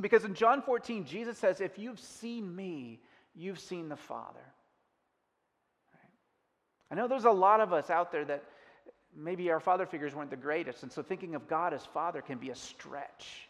Because 0.00 0.24
in 0.24 0.34
John 0.34 0.60
14, 0.60 1.06
Jesus 1.06 1.38
says, 1.38 1.60
If 1.60 1.78
you've 1.78 1.98
seen 1.98 2.54
me, 2.54 3.00
you've 3.34 3.58
seen 3.58 3.88
the 3.88 3.96
Father. 3.96 4.40
I 6.90 6.94
know 6.94 7.08
there's 7.08 7.24
a 7.24 7.30
lot 7.30 7.60
of 7.60 7.72
us 7.72 7.90
out 7.90 8.12
there 8.12 8.24
that 8.26 8.44
maybe 9.16 9.50
our 9.50 9.60
father 9.60 9.86
figures 9.86 10.14
weren't 10.14 10.30
the 10.30 10.36
greatest, 10.36 10.82
and 10.82 10.92
so 10.92 11.02
thinking 11.02 11.34
of 11.34 11.48
God 11.48 11.72
as 11.72 11.84
father 11.84 12.20
can 12.20 12.38
be 12.38 12.50
a 12.50 12.54
stretch. 12.54 13.48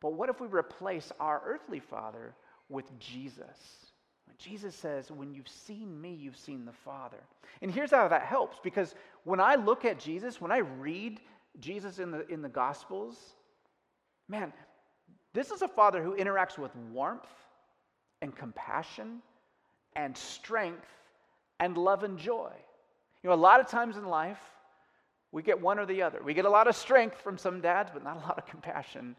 But 0.00 0.14
what 0.14 0.28
if 0.28 0.40
we 0.40 0.48
replace 0.48 1.12
our 1.20 1.42
earthly 1.44 1.80
father 1.80 2.34
with 2.68 2.98
Jesus? 2.98 3.90
Jesus 4.40 4.74
says, 4.74 5.10
When 5.10 5.32
you've 5.32 5.48
seen 5.48 6.00
me, 6.00 6.14
you've 6.14 6.36
seen 6.36 6.64
the 6.64 6.72
Father. 6.72 7.18
And 7.60 7.70
here's 7.70 7.90
how 7.90 8.08
that 8.08 8.22
helps 8.22 8.58
because 8.62 8.94
when 9.24 9.38
I 9.38 9.54
look 9.54 9.84
at 9.84 9.98
Jesus, 9.98 10.40
when 10.40 10.50
I 10.50 10.58
read 10.58 11.20
Jesus 11.60 11.98
in 11.98 12.10
the, 12.10 12.26
in 12.28 12.40
the 12.40 12.48
Gospels, 12.48 13.18
man, 14.28 14.52
this 15.34 15.50
is 15.50 15.62
a 15.62 15.68
Father 15.68 16.02
who 16.02 16.16
interacts 16.16 16.58
with 16.58 16.74
warmth 16.90 17.28
and 18.22 18.34
compassion 18.34 19.20
and 19.94 20.16
strength 20.16 20.88
and 21.58 21.76
love 21.76 22.02
and 22.02 22.18
joy. 22.18 22.52
You 23.22 23.28
know, 23.28 23.34
a 23.34 23.36
lot 23.36 23.60
of 23.60 23.68
times 23.68 23.96
in 23.96 24.06
life, 24.06 24.40
we 25.32 25.42
get 25.42 25.60
one 25.60 25.78
or 25.78 25.86
the 25.86 26.02
other. 26.02 26.20
We 26.24 26.34
get 26.34 26.46
a 26.46 26.50
lot 26.50 26.66
of 26.66 26.74
strength 26.74 27.20
from 27.20 27.36
some 27.36 27.60
dads, 27.60 27.90
but 27.92 28.02
not 28.02 28.16
a 28.16 28.20
lot 28.20 28.38
of 28.38 28.46
compassion. 28.46 29.14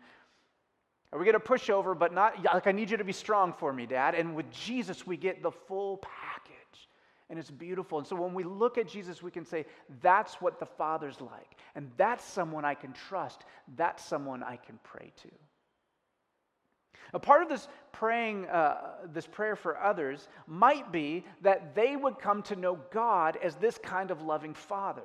Or 1.11 1.19
we 1.19 1.25
get 1.25 1.35
a 1.35 1.39
pushover, 1.39 1.97
but 1.97 2.13
not 2.13 2.43
like, 2.43 2.67
I 2.67 2.71
need 2.71 2.89
you 2.89 2.97
to 2.97 3.03
be 3.03 3.11
strong 3.11 3.53
for 3.53 3.73
me, 3.73 3.85
dad. 3.85 4.15
And 4.15 4.35
with 4.35 4.49
Jesus, 4.51 5.05
we 5.05 5.17
get 5.17 5.43
the 5.43 5.51
full 5.51 5.97
package. 5.97 6.89
And 7.29 7.37
it's 7.37 7.51
beautiful. 7.51 7.97
And 7.97 8.07
so 8.07 8.15
when 8.15 8.33
we 8.33 8.43
look 8.43 8.77
at 8.77 8.87
Jesus, 8.87 9.21
we 9.21 9.31
can 9.31 9.45
say, 9.45 9.65
that's 10.01 10.35
what 10.41 10.59
the 10.59 10.65
Father's 10.65 11.19
like. 11.19 11.57
And 11.75 11.89
that's 11.97 12.25
someone 12.25 12.65
I 12.65 12.75
can 12.75 12.93
trust. 12.93 13.43
That's 13.75 14.03
someone 14.03 14.43
I 14.43 14.57
can 14.57 14.79
pray 14.83 15.11
to. 15.23 15.29
A 17.13 17.19
part 17.19 17.41
of 17.41 17.49
this 17.49 17.67
praying, 17.91 18.47
uh, 18.47 18.77
this 19.11 19.27
prayer 19.27 19.55
for 19.55 19.77
others 19.77 20.27
might 20.47 20.91
be 20.91 21.25
that 21.41 21.75
they 21.75 21.95
would 21.95 22.19
come 22.19 22.41
to 22.43 22.55
know 22.55 22.79
God 22.91 23.37
as 23.43 23.55
this 23.55 23.77
kind 23.77 24.11
of 24.11 24.21
loving 24.21 24.53
Father. 24.53 25.03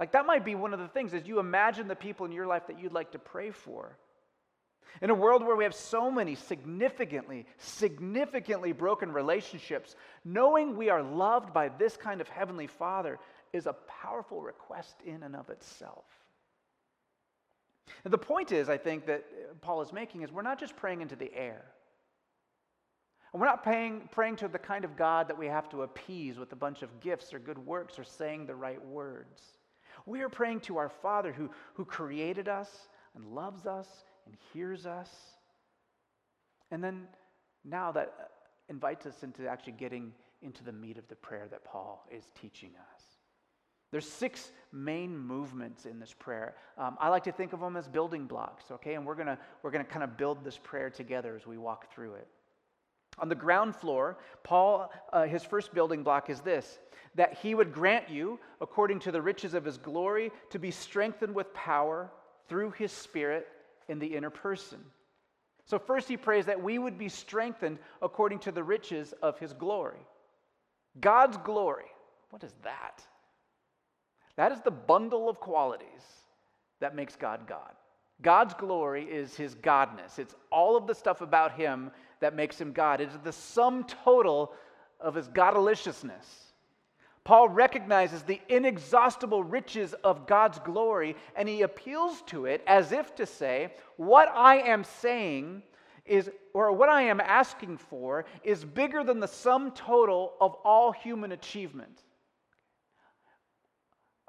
Like 0.00 0.12
that 0.12 0.26
might 0.26 0.44
be 0.44 0.54
one 0.54 0.72
of 0.72 0.80
the 0.80 0.88
things 0.88 1.14
as 1.14 1.26
you 1.26 1.38
imagine 1.38 1.86
the 1.86 1.94
people 1.94 2.26
in 2.26 2.32
your 2.32 2.46
life 2.46 2.66
that 2.66 2.80
you'd 2.80 2.92
like 2.92 3.12
to 3.12 3.18
pray 3.18 3.50
for. 3.50 3.96
In 5.02 5.10
a 5.10 5.14
world 5.14 5.44
where 5.44 5.56
we 5.56 5.64
have 5.64 5.74
so 5.74 6.10
many 6.10 6.34
significantly, 6.34 7.46
significantly 7.58 8.72
broken 8.72 9.12
relationships, 9.12 9.96
knowing 10.24 10.76
we 10.76 10.90
are 10.90 11.02
loved 11.02 11.52
by 11.52 11.68
this 11.68 11.96
kind 11.96 12.20
of 12.20 12.28
Heavenly 12.28 12.66
Father 12.66 13.18
is 13.52 13.66
a 13.66 13.72
powerful 14.02 14.42
request 14.42 14.96
in 15.04 15.22
and 15.22 15.34
of 15.34 15.48
itself. 15.48 16.04
And 18.04 18.12
the 18.12 18.18
point 18.18 18.52
is, 18.52 18.68
I 18.68 18.76
think, 18.76 19.06
that 19.06 19.60
Paul 19.60 19.82
is 19.82 19.92
making 19.92 20.22
is 20.22 20.30
we're 20.30 20.42
not 20.42 20.60
just 20.60 20.76
praying 20.76 21.00
into 21.00 21.16
the 21.16 21.32
air. 21.34 21.64
And 23.32 23.40
we're 23.40 23.48
not 23.48 23.62
praying, 23.62 24.08
praying 24.10 24.36
to 24.36 24.48
the 24.48 24.58
kind 24.58 24.84
of 24.84 24.96
God 24.96 25.28
that 25.28 25.38
we 25.38 25.46
have 25.46 25.68
to 25.70 25.82
appease 25.82 26.38
with 26.38 26.52
a 26.52 26.56
bunch 26.56 26.82
of 26.82 27.00
gifts 27.00 27.32
or 27.32 27.38
good 27.38 27.58
works 27.58 27.98
or 27.98 28.04
saying 28.04 28.46
the 28.46 28.54
right 28.54 28.84
words. 28.84 29.42
We 30.06 30.22
are 30.22 30.28
praying 30.28 30.60
to 30.60 30.78
our 30.78 30.88
Father 30.88 31.32
who, 31.32 31.50
who 31.74 31.84
created 31.84 32.48
us 32.48 32.88
and 33.14 33.24
loves 33.24 33.66
us 33.66 33.88
and 34.30 34.38
hears 34.52 34.86
us. 34.86 35.10
And 36.70 36.82
then 36.82 37.08
now 37.64 37.90
that 37.92 38.14
uh, 38.20 38.24
invites 38.68 39.04
us 39.06 39.24
into 39.24 39.48
actually 39.48 39.72
getting 39.72 40.12
into 40.40 40.62
the 40.62 40.72
meat 40.72 40.98
of 40.98 41.08
the 41.08 41.16
prayer 41.16 41.48
that 41.50 41.64
Paul 41.64 42.06
is 42.10 42.24
teaching 42.40 42.70
us. 42.70 43.02
There's 43.90 44.08
six 44.08 44.52
main 44.72 45.18
movements 45.18 45.84
in 45.84 45.98
this 45.98 46.14
prayer. 46.16 46.54
Um, 46.78 46.96
I 47.00 47.08
like 47.08 47.24
to 47.24 47.32
think 47.32 47.52
of 47.52 47.58
them 47.58 47.76
as 47.76 47.88
building 47.88 48.26
blocks, 48.26 48.70
okay? 48.70 48.94
And 48.94 49.04
we're 49.04 49.16
gonna 49.16 49.36
we're 49.62 49.72
gonna 49.72 49.82
kind 49.82 50.04
of 50.04 50.16
build 50.16 50.44
this 50.44 50.58
prayer 50.58 50.90
together 50.90 51.34
as 51.34 51.44
we 51.44 51.58
walk 51.58 51.92
through 51.92 52.14
it. 52.14 52.28
On 53.18 53.28
the 53.28 53.34
ground 53.34 53.74
floor, 53.74 54.18
Paul, 54.44 54.92
uh, 55.12 55.24
his 55.24 55.42
first 55.42 55.74
building 55.74 56.04
block 56.04 56.30
is 56.30 56.40
this 56.40 56.78
that 57.16 57.36
he 57.42 57.56
would 57.56 57.72
grant 57.72 58.08
you, 58.08 58.38
according 58.60 59.00
to 59.00 59.10
the 59.10 59.20
riches 59.20 59.54
of 59.54 59.64
his 59.64 59.76
glory, 59.76 60.30
to 60.50 60.60
be 60.60 60.70
strengthened 60.70 61.34
with 61.34 61.52
power 61.52 62.12
through 62.48 62.70
his 62.70 62.92
spirit 62.92 63.48
in 63.90 63.98
the 63.98 64.06
inner 64.06 64.30
person. 64.30 64.78
So, 65.66 65.78
first, 65.78 66.08
he 66.08 66.16
prays 66.16 66.46
that 66.46 66.62
we 66.62 66.78
would 66.78 66.96
be 66.96 67.08
strengthened 67.08 67.78
according 68.00 68.38
to 68.40 68.52
the 68.52 68.62
riches 68.62 69.12
of 69.22 69.38
his 69.38 69.52
glory. 69.52 70.00
God's 71.00 71.36
glory. 71.36 71.84
What 72.30 72.42
is 72.42 72.54
that? 72.62 73.02
That 74.36 74.52
is 74.52 74.60
the 74.62 74.70
bundle 74.70 75.28
of 75.28 75.38
qualities 75.38 75.86
that 76.80 76.94
makes 76.94 77.14
God 77.14 77.46
God. 77.46 77.72
God's 78.22 78.54
glory 78.54 79.04
is 79.04 79.34
his 79.34 79.54
godness. 79.54 80.18
It's 80.18 80.34
all 80.50 80.76
of 80.76 80.86
the 80.86 80.94
stuff 80.94 81.20
about 81.20 81.52
him 81.52 81.90
that 82.20 82.34
makes 82.34 82.60
him 82.60 82.72
God. 82.72 83.00
It 83.00 83.08
is 83.08 83.18
the 83.24 83.32
sum 83.32 83.84
total 83.84 84.52
of 85.00 85.14
his 85.14 85.28
godaliciousness. 85.28 86.49
Paul 87.24 87.48
recognizes 87.48 88.22
the 88.22 88.40
inexhaustible 88.48 89.44
riches 89.44 89.94
of 90.04 90.26
God's 90.26 90.58
glory 90.60 91.16
and 91.36 91.48
he 91.48 91.62
appeals 91.62 92.22
to 92.26 92.46
it 92.46 92.62
as 92.66 92.92
if 92.92 93.14
to 93.16 93.26
say, 93.26 93.74
What 93.96 94.28
I 94.34 94.56
am 94.56 94.84
saying 94.84 95.62
is, 96.06 96.30
or 96.54 96.72
what 96.72 96.88
I 96.88 97.02
am 97.02 97.20
asking 97.20 97.76
for, 97.76 98.24
is 98.42 98.64
bigger 98.64 99.04
than 99.04 99.20
the 99.20 99.28
sum 99.28 99.72
total 99.72 100.32
of 100.40 100.54
all 100.64 100.92
human 100.92 101.32
achievement. 101.32 102.02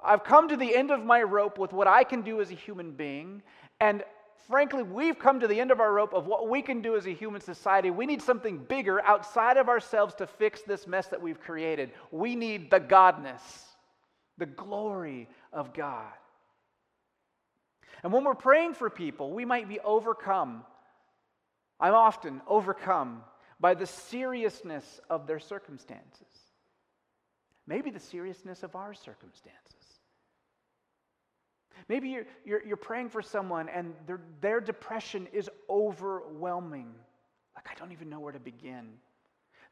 I've 0.04 0.24
come 0.24 0.48
to 0.48 0.56
the 0.56 0.74
end 0.74 0.90
of 0.90 1.04
my 1.04 1.22
rope 1.22 1.58
with 1.58 1.72
what 1.72 1.86
I 1.86 2.04
can 2.04 2.22
do 2.22 2.40
as 2.40 2.50
a 2.50 2.54
human 2.54 2.92
being. 2.92 3.42
And 3.80 4.02
frankly, 4.48 4.82
we've 4.82 5.18
come 5.18 5.40
to 5.40 5.48
the 5.48 5.60
end 5.60 5.70
of 5.70 5.80
our 5.80 5.92
rope 5.92 6.14
of 6.14 6.26
what 6.26 6.48
we 6.48 6.62
can 6.62 6.82
do 6.82 6.96
as 6.96 7.06
a 7.06 7.12
human 7.12 7.40
society. 7.40 7.90
We 7.90 8.06
need 8.06 8.22
something 8.22 8.58
bigger 8.58 9.00
outside 9.04 9.56
of 9.56 9.68
ourselves 9.68 10.14
to 10.16 10.26
fix 10.26 10.62
this 10.62 10.86
mess 10.86 11.08
that 11.08 11.20
we've 11.20 11.40
created. 11.40 11.92
We 12.10 12.36
need 12.36 12.70
the 12.70 12.80
Godness, 12.80 13.40
the 14.38 14.46
glory 14.46 15.28
of 15.52 15.74
God. 15.74 16.12
And 18.02 18.12
when 18.12 18.24
we're 18.24 18.34
praying 18.34 18.74
for 18.74 18.90
people, 18.90 19.30
we 19.32 19.44
might 19.44 19.68
be 19.68 19.80
overcome. 19.80 20.64
I'm 21.78 21.94
often 21.94 22.40
overcome 22.48 23.22
by 23.60 23.74
the 23.74 23.86
seriousness 23.86 25.00
of 25.08 25.26
their 25.26 25.38
circumstances. 25.38 26.26
Maybe 27.66 27.90
the 27.90 28.00
seriousness 28.00 28.62
of 28.62 28.74
our 28.74 28.92
circumstances. 28.92 29.81
Maybe 31.88 32.08
you're, 32.08 32.26
you're, 32.44 32.64
you're 32.64 32.76
praying 32.76 33.10
for 33.10 33.22
someone 33.22 33.68
and 33.68 33.94
their, 34.06 34.20
their 34.40 34.60
depression 34.60 35.28
is 35.32 35.50
overwhelming. 35.68 36.94
Like, 37.54 37.68
I 37.70 37.74
don't 37.78 37.92
even 37.92 38.08
know 38.08 38.20
where 38.20 38.32
to 38.32 38.40
begin. 38.40 38.88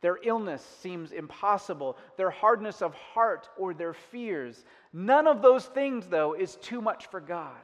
Their 0.00 0.18
illness 0.22 0.64
seems 0.80 1.12
impossible, 1.12 1.96
their 2.16 2.30
hardness 2.30 2.80
of 2.80 2.94
heart 2.94 3.48
or 3.58 3.74
their 3.74 3.92
fears. 3.92 4.64
None 4.92 5.26
of 5.26 5.42
those 5.42 5.66
things, 5.66 6.06
though, 6.06 6.34
is 6.34 6.56
too 6.56 6.80
much 6.80 7.06
for 7.08 7.20
God. 7.20 7.56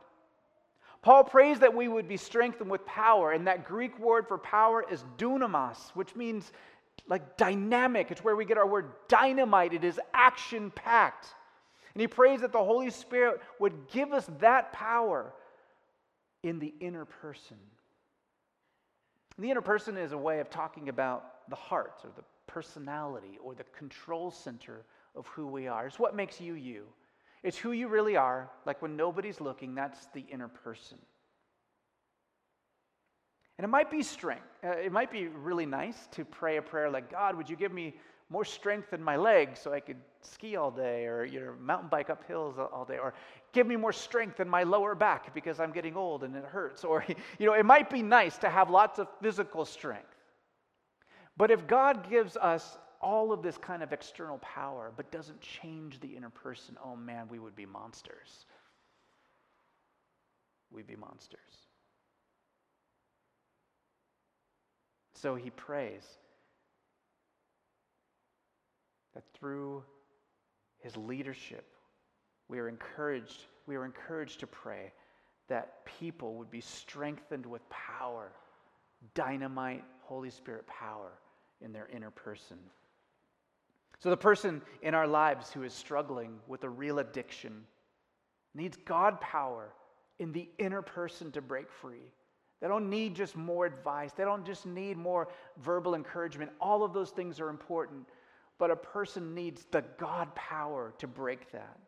Paul 1.00 1.24
prays 1.24 1.60
that 1.60 1.74
we 1.74 1.88
would 1.88 2.08
be 2.08 2.16
strengthened 2.16 2.70
with 2.70 2.84
power, 2.84 3.32
and 3.32 3.46
that 3.46 3.64
Greek 3.64 3.98
word 3.98 4.26
for 4.26 4.38
power 4.38 4.84
is 4.90 5.04
dunamis, 5.18 5.90
which 5.94 6.14
means 6.16 6.52
like 7.08 7.36
dynamic. 7.36 8.10
It's 8.10 8.24
where 8.24 8.36
we 8.36 8.44
get 8.44 8.58
our 8.58 8.66
word 8.66 8.90
dynamite, 9.08 9.72
it 9.72 9.84
is 9.84 10.00
action 10.12 10.70
packed. 10.72 11.28
And 11.96 12.00
he 12.02 12.08
prays 12.08 12.42
that 12.42 12.52
the 12.52 12.62
Holy 12.62 12.90
Spirit 12.90 13.40
would 13.58 13.88
give 13.88 14.12
us 14.12 14.28
that 14.40 14.70
power 14.74 15.32
in 16.42 16.58
the 16.58 16.74
inner 16.78 17.06
person. 17.06 17.56
The 19.38 19.50
inner 19.50 19.62
person 19.62 19.96
is 19.96 20.12
a 20.12 20.18
way 20.18 20.40
of 20.40 20.50
talking 20.50 20.90
about 20.90 21.48
the 21.48 21.56
heart 21.56 22.02
or 22.04 22.10
the 22.14 22.22
personality 22.46 23.38
or 23.42 23.54
the 23.54 23.64
control 23.74 24.30
center 24.30 24.82
of 25.14 25.26
who 25.28 25.46
we 25.46 25.68
are. 25.68 25.86
It's 25.86 25.98
what 25.98 26.14
makes 26.14 26.38
you 26.38 26.52
you. 26.52 26.84
It's 27.42 27.56
who 27.56 27.72
you 27.72 27.88
really 27.88 28.14
are. 28.14 28.50
Like 28.66 28.82
when 28.82 28.94
nobody's 28.94 29.40
looking, 29.40 29.74
that's 29.74 30.04
the 30.12 30.26
inner 30.30 30.48
person. 30.48 30.98
And 33.56 33.64
it 33.64 33.68
might 33.68 33.90
be 33.90 34.02
strength. 34.02 34.44
Uh, 34.62 34.72
it 34.72 34.92
might 34.92 35.10
be 35.10 35.28
really 35.28 35.64
nice 35.64 36.08
to 36.10 36.26
pray 36.26 36.58
a 36.58 36.62
prayer 36.62 36.90
like, 36.90 37.10
God, 37.10 37.38
would 37.38 37.48
you 37.48 37.56
give 37.56 37.72
me 37.72 37.94
more 38.28 38.44
strength 38.44 38.92
in 38.92 39.02
my 39.02 39.16
legs 39.16 39.60
so 39.60 39.72
I 39.72 39.80
could 39.80 39.96
ski 40.20 40.56
all 40.56 40.70
day 40.70 41.06
or 41.06 41.24
you 41.24 41.40
know, 41.40 41.54
mountain 41.60 41.88
bike 41.88 42.10
up 42.10 42.26
hills 42.26 42.58
all 42.58 42.84
day 42.84 42.98
or 42.98 43.14
give 43.52 43.66
me 43.66 43.76
more 43.76 43.92
strength 43.92 44.40
in 44.40 44.48
my 44.48 44.64
lower 44.64 44.94
back 44.94 45.32
because 45.34 45.60
I'm 45.60 45.72
getting 45.72 45.96
old 45.96 46.24
and 46.24 46.34
it 46.34 46.44
hurts 46.44 46.84
or 46.84 47.04
you 47.38 47.46
know 47.46 47.52
it 47.52 47.64
might 47.64 47.88
be 47.88 48.02
nice 48.02 48.36
to 48.38 48.50
have 48.50 48.70
lots 48.70 48.98
of 48.98 49.08
physical 49.22 49.64
strength. 49.64 50.06
But 51.36 51.50
if 51.50 51.66
God 51.66 52.08
gives 52.08 52.36
us 52.36 52.78
all 53.00 53.32
of 53.32 53.42
this 53.42 53.58
kind 53.58 53.82
of 53.82 53.92
external 53.92 54.38
power 54.38 54.90
but 54.96 55.10
doesn't 55.12 55.40
change 55.40 56.00
the 56.00 56.08
inner 56.08 56.30
person, 56.30 56.76
oh 56.84 56.96
man, 56.96 57.28
we 57.28 57.38
would 57.38 57.54
be 57.54 57.66
monsters. 57.66 58.46
We'd 60.72 60.86
be 60.86 60.96
monsters. 60.96 61.40
So 65.14 65.34
he 65.34 65.50
prays 65.50 66.02
that 69.16 69.24
through 69.32 69.82
his 70.78 70.94
leadership, 70.94 71.64
we 72.48 72.58
are 72.58 72.68
encouraged, 72.68 73.46
we 73.66 73.74
are 73.74 73.86
encouraged 73.86 74.40
to 74.40 74.46
pray 74.46 74.92
that 75.48 75.86
people 75.98 76.34
would 76.34 76.50
be 76.50 76.60
strengthened 76.60 77.46
with 77.46 77.66
power, 77.70 78.30
dynamite 79.14 79.84
Holy 80.02 80.28
Spirit 80.28 80.66
power 80.66 81.12
in 81.62 81.72
their 81.72 81.88
inner 81.88 82.10
person. 82.10 82.58
So, 84.00 84.10
the 84.10 84.18
person 84.18 84.60
in 84.82 84.94
our 84.94 85.06
lives 85.06 85.50
who 85.50 85.62
is 85.62 85.72
struggling 85.72 86.38
with 86.46 86.64
a 86.64 86.68
real 86.68 86.98
addiction 86.98 87.64
needs 88.54 88.76
God 88.84 89.18
power 89.22 89.72
in 90.18 90.30
the 90.30 90.46
inner 90.58 90.82
person 90.82 91.32
to 91.32 91.40
break 91.40 91.70
free. 91.70 92.12
They 92.60 92.68
don't 92.68 92.90
need 92.90 93.14
just 93.14 93.34
more 93.34 93.64
advice, 93.64 94.12
they 94.12 94.24
don't 94.24 94.44
just 94.44 94.66
need 94.66 94.98
more 94.98 95.28
verbal 95.56 95.94
encouragement. 95.94 96.50
All 96.60 96.84
of 96.84 96.92
those 96.92 97.12
things 97.12 97.40
are 97.40 97.48
important 97.48 98.06
but 98.58 98.70
a 98.70 98.76
person 98.76 99.34
needs 99.34 99.66
the 99.70 99.84
God 99.98 100.34
power 100.34 100.94
to 100.98 101.06
break 101.06 101.52
that. 101.52 101.78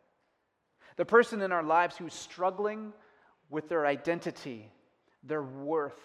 The 0.97 1.05
person 1.05 1.41
in 1.41 1.51
our 1.51 1.63
lives 1.63 1.97
who's 1.97 2.13
struggling 2.13 2.93
with 3.49 3.69
their 3.69 3.85
identity, 3.85 4.71
their 5.23 5.43
worth, 5.43 5.99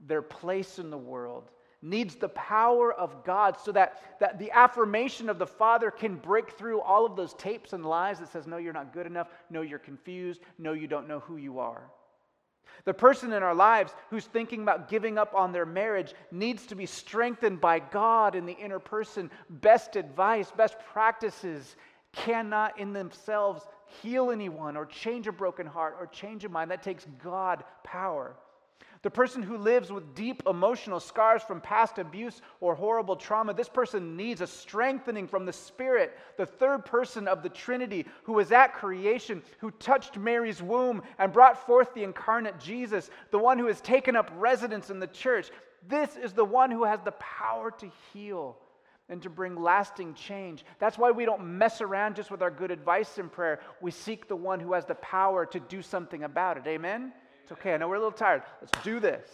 their 0.00 0.22
place 0.22 0.78
in 0.78 0.90
the 0.90 0.98
world, 0.98 1.50
needs 1.80 2.14
the 2.14 2.28
power 2.28 2.92
of 2.92 3.24
God 3.24 3.56
so 3.58 3.72
that, 3.72 4.18
that 4.20 4.38
the 4.38 4.50
affirmation 4.52 5.28
of 5.28 5.38
the 5.38 5.46
Father 5.46 5.90
can 5.90 6.14
break 6.14 6.52
through 6.52 6.80
all 6.80 7.04
of 7.04 7.16
those 7.16 7.34
tapes 7.34 7.72
and 7.72 7.84
lies 7.84 8.20
that 8.20 8.30
says, 8.30 8.46
no, 8.46 8.56
you're 8.56 8.72
not 8.72 8.92
good 8.92 9.06
enough, 9.06 9.28
no, 9.50 9.62
you're 9.62 9.80
confused, 9.80 10.40
no, 10.58 10.72
you 10.72 10.86
don't 10.86 11.08
know 11.08 11.20
who 11.20 11.36
you 11.36 11.58
are. 11.58 11.90
The 12.84 12.94
person 12.94 13.32
in 13.32 13.42
our 13.42 13.54
lives 13.54 13.92
who's 14.10 14.24
thinking 14.24 14.62
about 14.62 14.88
giving 14.88 15.16
up 15.16 15.34
on 15.34 15.52
their 15.52 15.66
marriage 15.66 16.14
needs 16.30 16.66
to 16.66 16.74
be 16.74 16.86
strengthened 16.86 17.60
by 17.60 17.78
God 17.78 18.34
in 18.34 18.44
the 18.44 18.52
inner 18.56 18.80
person. 18.80 19.30
Best 19.48 19.94
advice, 19.96 20.50
best 20.50 20.76
practices 20.92 21.76
cannot 22.12 22.78
in 22.78 22.92
themselves 22.92 23.66
heal 24.02 24.30
anyone 24.30 24.76
or 24.76 24.86
change 24.86 25.26
a 25.26 25.32
broken 25.32 25.66
heart 25.66 25.96
or 25.98 26.06
change 26.06 26.44
a 26.44 26.48
mind. 26.48 26.70
That 26.70 26.82
takes 26.82 27.06
God 27.22 27.64
power. 27.84 28.34
The 29.02 29.10
person 29.10 29.42
who 29.42 29.56
lives 29.56 29.90
with 29.90 30.14
deep 30.14 30.44
emotional 30.46 31.00
scars 31.00 31.42
from 31.42 31.60
past 31.60 31.98
abuse 31.98 32.40
or 32.60 32.76
horrible 32.76 33.16
trauma, 33.16 33.52
this 33.52 33.68
person 33.68 34.16
needs 34.16 34.40
a 34.40 34.46
strengthening 34.46 35.26
from 35.26 35.44
the 35.44 35.52
Spirit, 35.52 36.16
the 36.36 36.46
third 36.46 36.84
person 36.84 37.26
of 37.26 37.42
the 37.42 37.48
Trinity 37.48 38.06
who 38.22 38.34
was 38.34 38.52
at 38.52 38.74
creation, 38.74 39.42
who 39.58 39.72
touched 39.72 40.16
Mary's 40.16 40.62
womb 40.62 41.02
and 41.18 41.32
brought 41.32 41.66
forth 41.66 41.92
the 41.94 42.04
incarnate 42.04 42.60
Jesus, 42.60 43.10
the 43.32 43.38
one 43.38 43.58
who 43.58 43.66
has 43.66 43.80
taken 43.80 44.14
up 44.14 44.30
residence 44.36 44.88
in 44.88 45.00
the 45.00 45.08
church. 45.08 45.50
This 45.88 46.16
is 46.16 46.32
the 46.32 46.44
one 46.44 46.70
who 46.70 46.84
has 46.84 47.00
the 47.04 47.12
power 47.12 47.72
to 47.72 47.90
heal 48.12 48.56
and 49.08 49.20
to 49.20 49.28
bring 49.28 49.60
lasting 49.60 50.14
change. 50.14 50.64
That's 50.78 50.96
why 50.96 51.10
we 51.10 51.24
don't 51.24 51.58
mess 51.58 51.80
around 51.80 52.14
just 52.14 52.30
with 52.30 52.40
our 52.40 52.52
good 52.52 52.70
advice 52.70 53.18
in 53.18 53.28
prayer. 53.28 53.58
We 53.80 53.90
seek 53.90 54.28
the 54.28 54.36
one 54.36 54.60
who 54.60 54.74
has 54.74 54.86
the 54.86 54.94
power 54.94 55.44
to 55.46 55.58
do 55.58 55.82
something 55.82 56.22
about 56.22 56.56
it. 56.56 56.68
Amen? 56.68 57.12
It's 57.42 57.52
okay. 57.52 57.74
I 57.74 57.76
know 57.76 57.88
we're 57.88 57.96
a 57.96 57.98
little 57.98 58.12
tired. 58.12 58.42
Let's 58.60 58.84
do 58.84 59.00
this. 59.00 59.28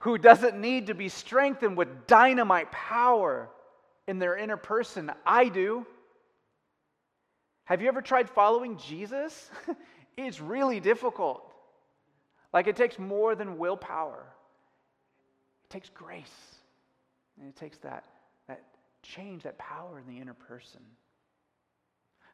Who 0.00 0.16
doesn't 0.16 0.58
need 0.58 0.86
to 0.86 0.94
be 0.94 1.08
strengthened 1.08 1.76
with 1.76 2.06
dynamite 2.06 2.70
power 2.70 3.48
in 4.06 4.18
their 4.18 4.36
inner 4.36 4.56
person? 4.56 5.12
I 5.26 5.48
do. 5.48 5.86
Have 7.64 7.82
you 7.82 7.88
ever 7.88 8.00
tried 8.00 8.30
following 8.30 8.78
Jesus? 8.78 9.50
it's 10.16 10.40
really 10.40 10.80
difficult. 10.80 11.44
Like 12.52 12.66
it 12.66 12.76
takes 12.76 12.98
more 12.98 13.34
than 13.34 13.58
willpower, 13.58 14.24
it 15.64 15.70
takes 15.70 15.90
grace. 15.90 16.54
And 17.40 17.48
it 17.48 17.54
takes 17.54 17.78
that, 17.78 18.04
that 18.48 18.64
change, 19.02 19.44
that 19.44 19.58
power 19.58 20.00
in 20.00 20.12
the 20.12 20.20
inner 20.20 20.34
person. 20.34 20.80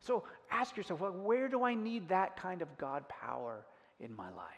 So 0.05 0.25
ask 0.51 0.77
yourself, 0.77 1.01
well, 1.01 1.13
where 1.13 1.49
do 1.49 1.65
I 1.65 1.75
need 1.75 2.09
that 2.11 2.37
kind 2.37 2.61
of 2.61 2.77
God 2.77 3.09
power 3.09 3.65
in 4.01 4.15
my 4.15 4.31
life? 4.31 4.49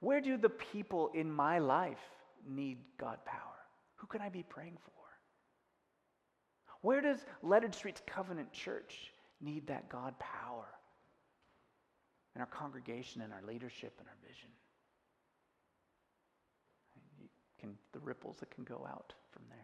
Where 0.00 0.20
do 0.20 0.36
the 0.36 0.48
people 0.48 1.10
in 1.14 1.30
my 1.30 1.58
life 1.58 2.00
need 2.48 2.78
God 2.98 3.18
power? 3.24 3.38
Who 3.96 4.06
can 4.06 4.20
I 4.20 4.28
be 4.28 4.42
praying 4.42 4.78
for? 4.82 4.90
Where 6.80 7.00
does 7.00 7.18
Leonard 7.42 7.74
Street's 7.74 8.02
Covenant 8.06 8.52
Church 8.52 9.12
need 9.40 9.66
that 9.66 9.88
God 9.88 10.14
power? 10.18 10.66
In 12.34 12.40
our 12.40 12.46
congregation, 12.46 13.20
in 13.20 13.32
our 13.32 13.42
leadership, 13.46 13.92
in 14.00 14.06
our 14.06 14.16
vision. 14.26 14.48
Can, 17.60 17.76
the 17.92 17.98
ripples 17.98 18.38
that 18.38 18.50
can 18.50 18.64
go 18.64 18.86
out 18.90 19.12
from 19.30 19.42
there. 19.50 19.59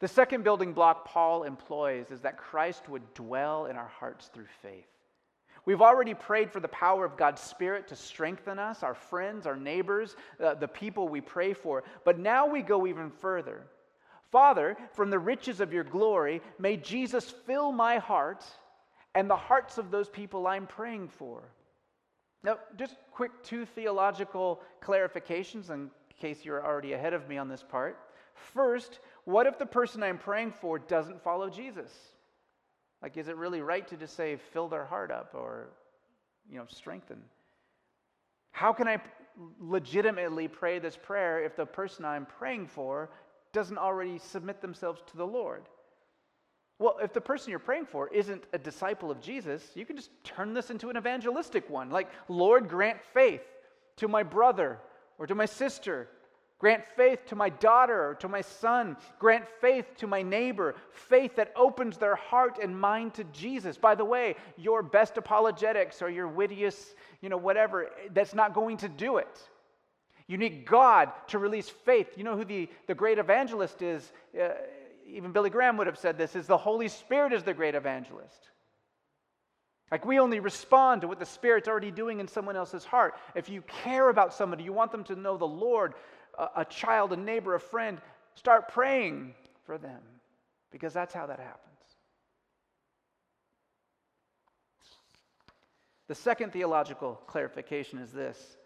The 0.00 0.08
second 0.08 0.44
building 0.44 0.72
block 0.72 1.06
Paul 1.06 1.44
employs 1.44 2.10
is 2.10 2.20
that 2.20 2.36
Christ 2.36 2.88
would 2.88 3.14
dwell 3.14 3.66
in 3.66 3.76
our 3.76 3.88
hearts 3.88 4.30
through 4.32 4.46
faith. 4.62 4.86
We've 5.64 5.82
already 5.82 6.14
prayed 6.14 6.52
for 6.52 6.60
the 6.60 6.68
power 6.68 7.04
of 7.04 7.16
God's 7.16 7.40
Spirit 7.40 7.88
to 7.88 7.96
strengthen 7.96 8.58
us, 8.58 8.82
our 8.82 8.94
friends, 8.94 9.46
our 9.46 9.56
neighbors, 9.56 10.14
uh, 10.42 10.54
the 10.54 10.68
people 10.68 11.08
we 11.08 11.20
pray 11.20 11.54
for. 11.54 11.82
But 12.04 12.18
now 12.18 12.46
we 12.46 12.62
go 12.62 12.86
even 12.86 13.10
further. 13.10 13.66
Father, 14.30 14.76
from 14.92 15.10
the 15.10 15.18
riches 15.18 15.60
of 15.60 15.72
your 15.72 15.82
glory, 15.82 16.40
may 16.58 16.76
Jesus 16.76 17.30
fill 17.46 17.72
my 17.72 17.98
heart 17.98 18.44
and 19.14 19.28
the 19.28 19.36
hearts 19.36 19.78
of 19.78 19.90
those 19.90 20.08
people 20.08 20.46
I'm 20.46 20.66
praying 20.66 21.08
for. 21.08 21.42
Now, 22.44 22.58
just 22.76 22.96
quick 23.10 23.32
two 23.42 23.64
theological 23.64 24.60
clarifications 24.80 25.70
in 25.70 25.90
case 26.20 26.44
you're 26.44 26.64
already 26.64 26.92
ahead 26.92 27.12
of 27.12 27.28
me 27.28 27.38
on 27.38 27.48
this 27.48 27.64
part. 27.68 27.98
First, 28.34 29.00
what 29.26 29.46
if 29.46 29.58
the 29.58 29.66
person 29.66 30.02
I'm 30.02 30.18
praying 30.18 30.52
for 30.52 30.78
doesn't 30.78 31.22
follow 31.22 31.50
Jesus? 31.50 31.92
Like, 33.02 33.16
is 33.16 33.28
it 33.28 33.36
really 33.36 33.60
right 33.60 33.86
to 33.88 33.96
just 33.96 34.16
say, 34.16 34.38
fill 34.52 34.68
their 34.68 34.84
heart 34.84 35.10
up 35.10 35.32
or, 35.34 35.68
you 36.48 36.56
know, 36.56 36.64
strengthen? 36.68 37.18
How 38.52 38.72
can 38.72 38.88
I 38.88 39.00
legitimately 39.60 40.48
pray 40.48 40.78
this 40.78 40.96
prayer 40.96 41.44
if 41.44 41.56
the 41.56 41.66
person 41.66 42.04
I'm 42.04 42.24
praying 42.24 42.68
for 42.68 43.10
doesn't 43.52 43.78
already 43.78 44.18
submit 44.18 44.60
themselves 44.62 45.02
to 45.08 45.16
the 45.16 45.26
Lord? 45.26 45.64
Well, 46.78 46.98
if 47.02 47.12
the 47.12 47.20
person 47.20 47.50
you're 47.50 47.58
praying 47.58 47.86
for 47.86 48.08
isn't 48.08 48.44
a 48.52 48.58
disciple 48.58 49.10
of 49.10 49.20
Jesus, 49.20 49.72
you 49.74 49.84
can 49.84 49.96
just 49.96 50.10
turn 50.22 50.54
this 50.54 50.70
into 50.70 50.88
an 50.88 50.96
evangelistic 50.96 51.68
one. 51.68 51.90
Like, 51.90 52.08
Lord, 52.28 52.68
grant 52.68 53.00
faith 53.12 53.42
to 53.96 54.06
my 54.06 54.22
brother 54.22 54.78
or 55.18 55.26
to 55.26 55.34
my 55.34 55.46
sister 55.46 56.08
Grant 56.58 56.84
faith 56.96 57.26
to 57.26 57.36
my 57.36 57.50
daughter 57.50 58.10
or 58.10 58.14
to 58.14 58.28
my 58.28 58.40
son. 58.40 58.96
Grant 59.18 59.44
faith 59.60 59.84
to 59.98 60.06
my 60.06 60.22
neighbor. 60.22 60.74
Faith 60.90 61.36
that 61.36 61.52
opens 61.54 61.98
their 61.98 62.16
heart 62.16 62.58
and 62.62 62.78
mind 62.78 63.14
to 63.14 63.24
Jesus. 63.24 63.76
By 63.76 63.94
the 63.94 64.04
way, 64.04 64.36
your 64.56 64.82
best 64.82 65.18
apologetics 65.18 66.00
or 66.00 66.08
your 66.08 66.28
wittiest, 66.28 66.94
you 67.20 67.28
know, 67.28 67.36
whatever, 67.36 67.90
that's 68.14 68.34
not 68.34 68.54
going 68.54 68.78
to 68.78 68.88
do 68.88 69.18
it. 69.18 69.38
You 70.28 70.38
need 70.38 70.64
God 70.64 71.12
to 71.28 71.38
release 71.38 71.68
faith. 71.68 72.08
You 72.16 72.24
know 72.24 72.36
who 72.36 72.44
the, 72.44 72.68
the 72.86 72.94
great 72.94 73.18
evangelist 73.18 73.82
is? 73.82 74.10
Uh, 74.38 74.48
even 75.06 75.32
Billy 75.32 75.50
Graham 75.50 75.76
would 75.76 75.86
have 75.86 75.98
said 75.98 76.18
this 76.18 76.34
is 76.34 76.46
the 76.46 76.56
Holy 76.56 76.88
Spirit 76.88 77.32
is 77.32 77.44
the 77.44 77.54
great 77.54 77.74
evangelist. 77.74 78.48
Like 79.92 80.04
we 80.04 80.18
only 80.18 80.40
respond 80.40 81.02
to 81.02 81.08
what 81.08 81.20
the 81.20 81.26
Spirit's 81.26 81.68
already 81.68 81.92
doing 81.92 82.18
in 82.18 82.26
someone 82.26 82.56
else's 82.56 82.84
heart. 82.84 83.14
If 83.36 83.48
you 83.48 83.62
care 83.84 84.08
about 84.08 84.34
somebody, 84.34 84.64
you 84.64 84.72
want 84.72 84.90
them 84.90 85.04
to 85.04 85.14
know 85.14 85.36
the 85.36 85.46
Lord, 85.46 85.94
a, 86.56 86.64
child, 86.64 87.12
a 87.12 87.16
neighbor, 87.16 87.54
a 87.54 87.60
friend, 87.60 88.00
start 88.34 88.68
praying 88.68 89.34
for 89.64 89.78
them 89.78 90.00
because 90.70 90.92
that's 90.92 91.14
how 91.14 91.26
that 91.26 91.38
happens. 91.38 91.62
The 96.08 96.14
second 96.14 96.52
theological 96.52 97.20
clarification 97.26 97.98
is 97.98 98.12
this 98.12 98.56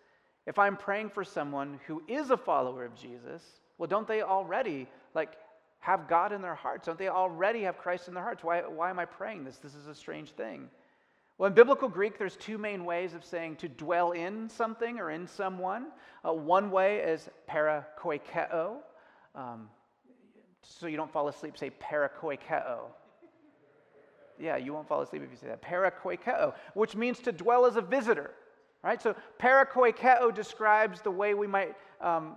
if 0.46 0.58
I'm 0.58 0.76
praying 0.76 1.10
for 1.10 1.24
someone 1.24 1.78
who 1.86 2.02
is 2.08 2.30
a 2.30 2.36
follower 2.36 2.84
of 2.84 2.94
Jesus, 2.94 3.42
well, 3.78 3.86
don't 3.86 4.08
they 4.08 4.22
already 4.22 4.88
like 5.14 5.36
have 5.80 6.08
God 6.08 6.32
in 6.32 6.42
their 6.42 6.54
hearts? 6.54 6.86
Don't 6.86 6.98
they 6.98 7.08
already 7.08 7.62
have 7.62 7.78
Christ 7.78 8.08
in 8.08 8.14
their 8.14 8.22
hearts? 8.22 8.44
Why, 8.44 8.60
why 8.62 8.90
am 8.90 8.98
I 8.98 9.06
praying 9.06 9.44
this? 9.44 9.56
This 9.56 9.74
is 9.74 9.86
a 9.86 9.94
strange 9.94 10.32
thing. 10.32 10.68
Well, 11.40 11.46
in 11.46 11.54
biblical 11.54 11.88
Greek, 11.88 12.18
there's 12.18 12.36
two 12.36 12.58
main 12.58 12.84
ways 12.84 13.14
of 13.14 13.24
saying 13.24 13.56
to 13.56 13.68
dwell 13.70 14.10
in 14.10 14.46
something 14.50 14.98
or 14.98 15.10
in 15.10 15.26
someone. 15.26 15.86
Uh, 16.22 16.34
one 16.34 16.70
way 16.70 16.98
is 16.98 17.30
parakoikeo. 17.48 18.76
Um, 19.34 19.70
so 20.60 20.86
you 20.86 20.98
don't 20.98 21.10
fall 21.10 21.28
asleep, 21.28 21.56
say 21.56 21.70
parakoikeo. 21.70 22.80
Yeah, 24.38 24.58
you 24.58 24.74
won't 24.74 24.86
fall 24.86 25.00
asleep 25.00 25.22
if 25.24 25.30
you 25.30 25.36
say 25.38 25.46
that. 25.46 25.62
Parakoikeo, 25.62 26.52
which 26.74 26.94
means 26.94 27.20
to 27.20 27.32
dwell 27.32 27.64
as 27.64 27.76
a 27.76 27.80
visitor. 27.80 28.32
Right? 28.84 29.00
So 29.00 29.16
parakoikeo 29.40 30.34
describes 30.34 31.00
the 31.00 31.10
way 31.10 31.32
we 31.32 31.46
might, 31.46 31.74
um, 32.02 32.36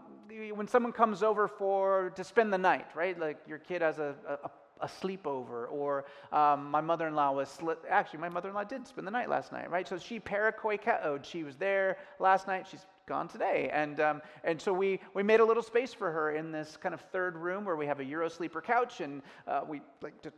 when 0.54 0.70
someone 0.70 0.94
comes 0.94 1.24
over 1.24 1.50
for 1.50 2.13
to 2.16 2.24
spend 2.24 2.54
the 2.54 2.58
night, 2.58 2.86
right? 2.96 3.20
Like 3.20 3.39
your 3.50 3.60
kid 3.60 3.82
has 3.82 4.00
a, 4.00 4.16
a, 4.26 4.50
a 4.84 4.88
sleepover, 4.88 5.72
or 5.72 6.06
um, 6.32 6.69
my 6.69 6.82
mother-in-law 6.82 7.32
was 7.32 7.58
actually 7.89 8.19
my 8.19 8.30
mother-in-law 8.30 8.65
did 8.65 8.86
spend 8.86 9.08
the 9.08 9.12
night 9.12 9.30
last 9.30 9.52
night, 9.52 9.72
right? 9.72 9.88
So 9.88 9.98
she 9.98 10.19
parakoikeoed. 10.19 11.24
She 11.24 11.43
was 11.43 11.56
there 11.56 11.98
last 12.19 12.48
night. 12.48 12.67
She's 12.69 12.86
gone 13.08 13.28
today, 13.30 13.69
and 13.74 14.00
um, 14.02 14.22
and 14.43 14.62
so 14.62 14.74
we 14.74 15.00
we 15.13 15.24
made 15.24 15.39
a 15.39 15.46
little 15.46 15.63
space 15.63 15.93
for 15.93 16.12
her 16.12 16.32
in 16.32 16.52
this 16.52 16.78
kind 16.78 16.93
of 16.93 17.02
third 17.12 17.38
room 17.38 17.63
where 17.63 17.78
we 17.78 17.86
have 17.86 18.02
a 18.02 18.06
Euro 18.06 18.30
sleeper 18.30 18.62
couch, 18.62 19.00
and 19.00 19.22
uh, 19.48 19.62
we 19.67 19.82
like 20.02 20.22
to 20.22 20.32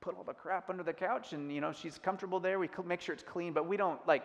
put 0.00 0.16
all 0.16 0.24
the 0.24 0.34
crap 0.34 0.68
under 0.68 0.82
the 0.82 0.92
couch, 0.92 1.32
and 1.32 1.52
you 1.52 1.60
know 1.60 1.72
she's 1.72 1.98
comfortable 1.98 2.40
there. 2.40 2.58
We 2.58 2.68
make 2.84 3.00
sure 3.00 3.14
it's 3.14 3.22
clean, 3.22 3.52
but 3.52 3.68
we 3.68 3.76
don't 3.76 4.04
like 4.06 4.24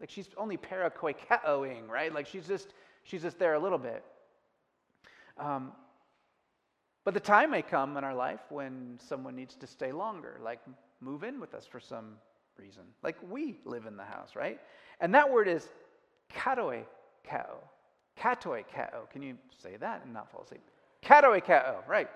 like 0.00 0.08
she's 0.08 0.28
only 0.38 0.56
parakoikeoing, 0.56 1.88
right? 1.88 2.12
Like 2.12 2.26
she's 2.26 2.46
just 2.46 2.72
she's 3.04 3.22
just 3.22 3.38
there 3.38 3.54
a 3.54 3.60
little 3.60 3.78
bit. 3.78 4.02
Um, 5.36 5.72
but 7.04 7.14
the 7.14 7.20
time 7.20 7.50
may 7.50 7.62
come 7.62 7.96
in 7.96 8.04
our 8.04 8.14
life 8.14 8.40
when 8.50 8.98
someone 8.98 9.34
needs 9.34 9.56
to 9.56 9.66
stay 9.66 9.92
longer, 9.92 10.38
like 10.42 10.60
move 11.00 11.22
in 11.22 11.40
with 11.40 11.54
us 11.54 11.66
for 11.66 11.80
some 11.80 12.16
reason. 12.58 12.82
Like 13.02 13.16
we 13.28 13.58
live 13.64 13.86
in 13.86 13.96
the 13.96 14.04
house, 14.04 14.36
right? 14.36 14.60
And 15.00 15.14
that 15.14 15.30
word 15.30 15.48
is 15.48 15.68
katoe 16.34 16.84
kao. 17.24 17.58
Katoe 18.18 18.64
kao. 18.74 19.08
Can 19.12 19.22
you 19.22 19.36
say 19.62 19.76
that 19.76 20.02
and 20.04 20.12
not 20.12 20.30
fall 20.30 20.42
asleep? 20.42 20.62
Katoikeo, 21.02 21.86
right. 21.88 22.08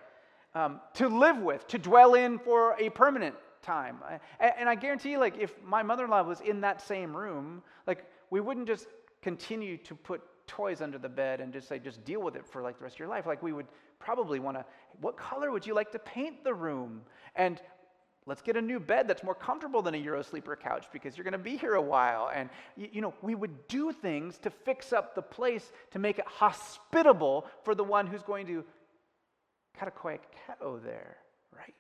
Um, 0.55 0.81
to 0.95 1.09
live 1.09 1.39
with, 1.39 1.67
to 1.69 1.79
dwell 1.79 2.15
in 2.15 2.39
for 2.39 2.77
a 2.79 2.91
permanent 2.91 3.35
time. 3.63 3.99
And, 4.39 4.53
and 4.59 4.69
I 4.69 4.75
guarantee 4.75 5.13
you, 5.13 5.19
like, 5.19 5.39
if 5.39 5.53
my 5.65 5.83
mother 5.83 6.05
in 6.05 6.11
law 6.11 6.23
was 6.23 6.41
in 6.41 6.61
that 6.61 6.81
same 6.81 7.17
room, 7.17 7.63
like, 7.87 8.05
we 8.31 8.41
wouldn't 8.41 8.69
just 8.69 8.87
continue 9.23 9.77
to 9.79 9.95
put 9.95 10.23
toys 10.47 10.81
under 10.81 10.99
the 10.99 11.09
bed 11.09 11.41
and 11.41 11.53
just 11.53 11.69
say, 11.69 11.79
just 11.79 12.05
deal 12.05 12.21
with 12.21 12.37
it 12.37 12.47
for 12.47 12.63
like 12.63 12.79
the 12.79 12.85
rest 12.85 12.97
of 12.97 13.01
your 13.01 13.09
life. 13.09 13.27
Like, 13.27 13.43
we 13.43 13.53
would 13.53 13.67
probably 13.99 14.39
want 14.39 14.57
to, 14.57 14.65
what 15.01 15.17
color 15.17 15.51
would 15.51 15.67
you 15.67 15.75
like 15.75 15.93
to 15.93 15.99
paint 15.99 16.45
the 16.45 16.55
room? 16.55 17.03
And 17.37 17.61
let's 18.27 18.43
get 18.43 18.57
a 18.57 18.63
new 18.63 18.81
bed 18.81 19.09
that's 19.09 19.23
more 19.23 19.35
comfortable 19.35 19.83
than 19.83 19.95
a 19.95 19.99
Euro 19.99 20.23
sleeper 20.23 20.57
couch 20.57 20.87
because 20.93 21.17
you're 21.17 21.25
going 21.25 21.33
to 21.33 21.39
be 21.39 21.57
here 21.57 21.75
a 21.75 21.83
while. 21.83 22.31
And, 22.35 22.49
you, 22.77 22.89
you, 22.93 23.01
know, 23.01 23.15
we 23.23 23.35
would 23.35 23.69
do 23.69 23.93
things 23.93 24.39
to 24.39 24.51
fix 24.51 24.93
up 24.93 25.15
the 25.15 25.23
place 25.23 25.73
to 25.93 25.99
make 25.99 26.19
it 26.19 26.27
hospitable 26.27 27.47
for 27.65 27.75
the 27.75 27.85
one 27.85 28.07
who's 28.07 28.23
going 28.23 28.47
to 28.47 28.65
katakoya 29.79 30.19
kao 30.47 30.79
there, 30.79 31.17
right? 31.53 31.75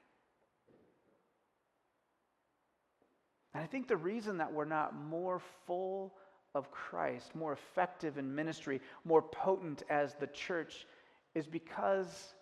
And 3.54 3.62
I 3.62 3.66
think 3.66 3.88
the 3.88 3.96
reason 3.96 4.38
that 4.38 4.52
we're 4.52 4.64
not 4.64 4.94
more 4.94 5.40
full 5.66 6.14
of 6.54 6.70
Christ, 6.70 7.34
more 7.34 7.52
effective 7.52 8.18
in 8.18 8.34
ministry, 8.34 8.80
more 9.04 9.22
potent 9.22 9.82
as 9.90 10.14
the 10.14 10.26
church 10.28 10.86
is 11.34 11.46
because 11.46 12.34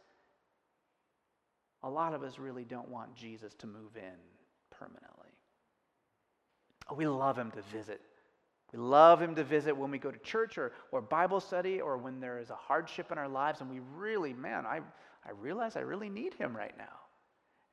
a 1.83 1.89
lot 1.89 2.15
of 2.15 2.23
us 2.23 2.39
really 2.39 2.65
don't 2.65 2.89
want 2.89 3.15
Jesus 3.15 3.55
to 3.55 3.67
move 3.67 3.97
in 3.97 4.19
permanently. 4.71 5.09
We 6.95 7.07
love 7.07 7.39
him 7.39 7.51
to 7.53 7.63
visit. 7.77 8.01
We 8.73 8.79
love 8.79 9.21
him 9.21 9.35
to 9.35 9.45
visit 9.45 9.77
when 9.77 9.91
we 9.91 9.99
go 9.99 10.11
to 10.11 10.19
church 10.19 10.57
or, 10.59 10.73
or 10.93 11.01
Bible 11.01 11.41
study 11.41 11.81
or 11.81 11.99
when 11.99 12.21
there 12.21 12.39
is 12.39 12.51
a 12.51 12.55
hardship 12.55 13.13
in 13.13 13.19
our 13.19 13.29
lives 13.29 13.61
and 13.61 13.71
we 13.71 13.81
really, 13.97 14.33
man, 14.33 14.65
I, 14.67 14.81
I 15.27 15.31
realize 15.41 15.77
I 15.77 15.81
really 15.81 16.09
need 16.09 16.35
him 16.35 16.57
right 16.57 16.77
now. 16.79 17.01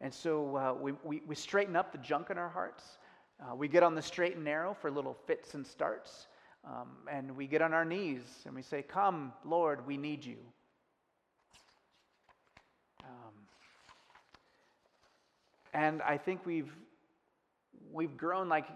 And 0.02 0.14
so 0.14 0.56
uh, 0.56 0.74
we, 0.74 0.94
we, 1.04 1.22
we, 1.28 1.36
straighten 1.36 1.76
up 1.76 1.92
the 1.92 1.98
junk 1.98 2.30
in 2.30 2.38
our 2.38 2.48
hearts. 2.48 3.00
Uh, 3.42 3.56
we 3.56 3.68
get 3.68 3.84
on 3.84 3.96
the 3.96 4.02
straight 4.02 4.36
and 4.36 4.44
narrow 4.44 4.74
for 4.74 4.92
little 4.92 5.16
fits 5.26 5.54
and 5.54 5.66
starts. 5.66 6.28
Um, 6.66 6.90
and 7.10 7.38
we 7.38 7.48
get 7.48 7.62
on 7.62 7.74
our 7.74 7.86
knees 7.86 8.22
and 8.46 8.54
we 8.54 8.62
say, 8.62 8.82
Come, 8.82 9.32
Lord, 9.46 9.88
we 9.88 9.98
need 9.98 10.26
you. 10.26 10.38
Um, 13.04 13.34
and 15.74 16.02
I 16.02 16.18
think 16.18 16.46
we've, 16.46 16.72
we've 17.92 18.18
grown 18.18 18.50
like, 18.50 18.68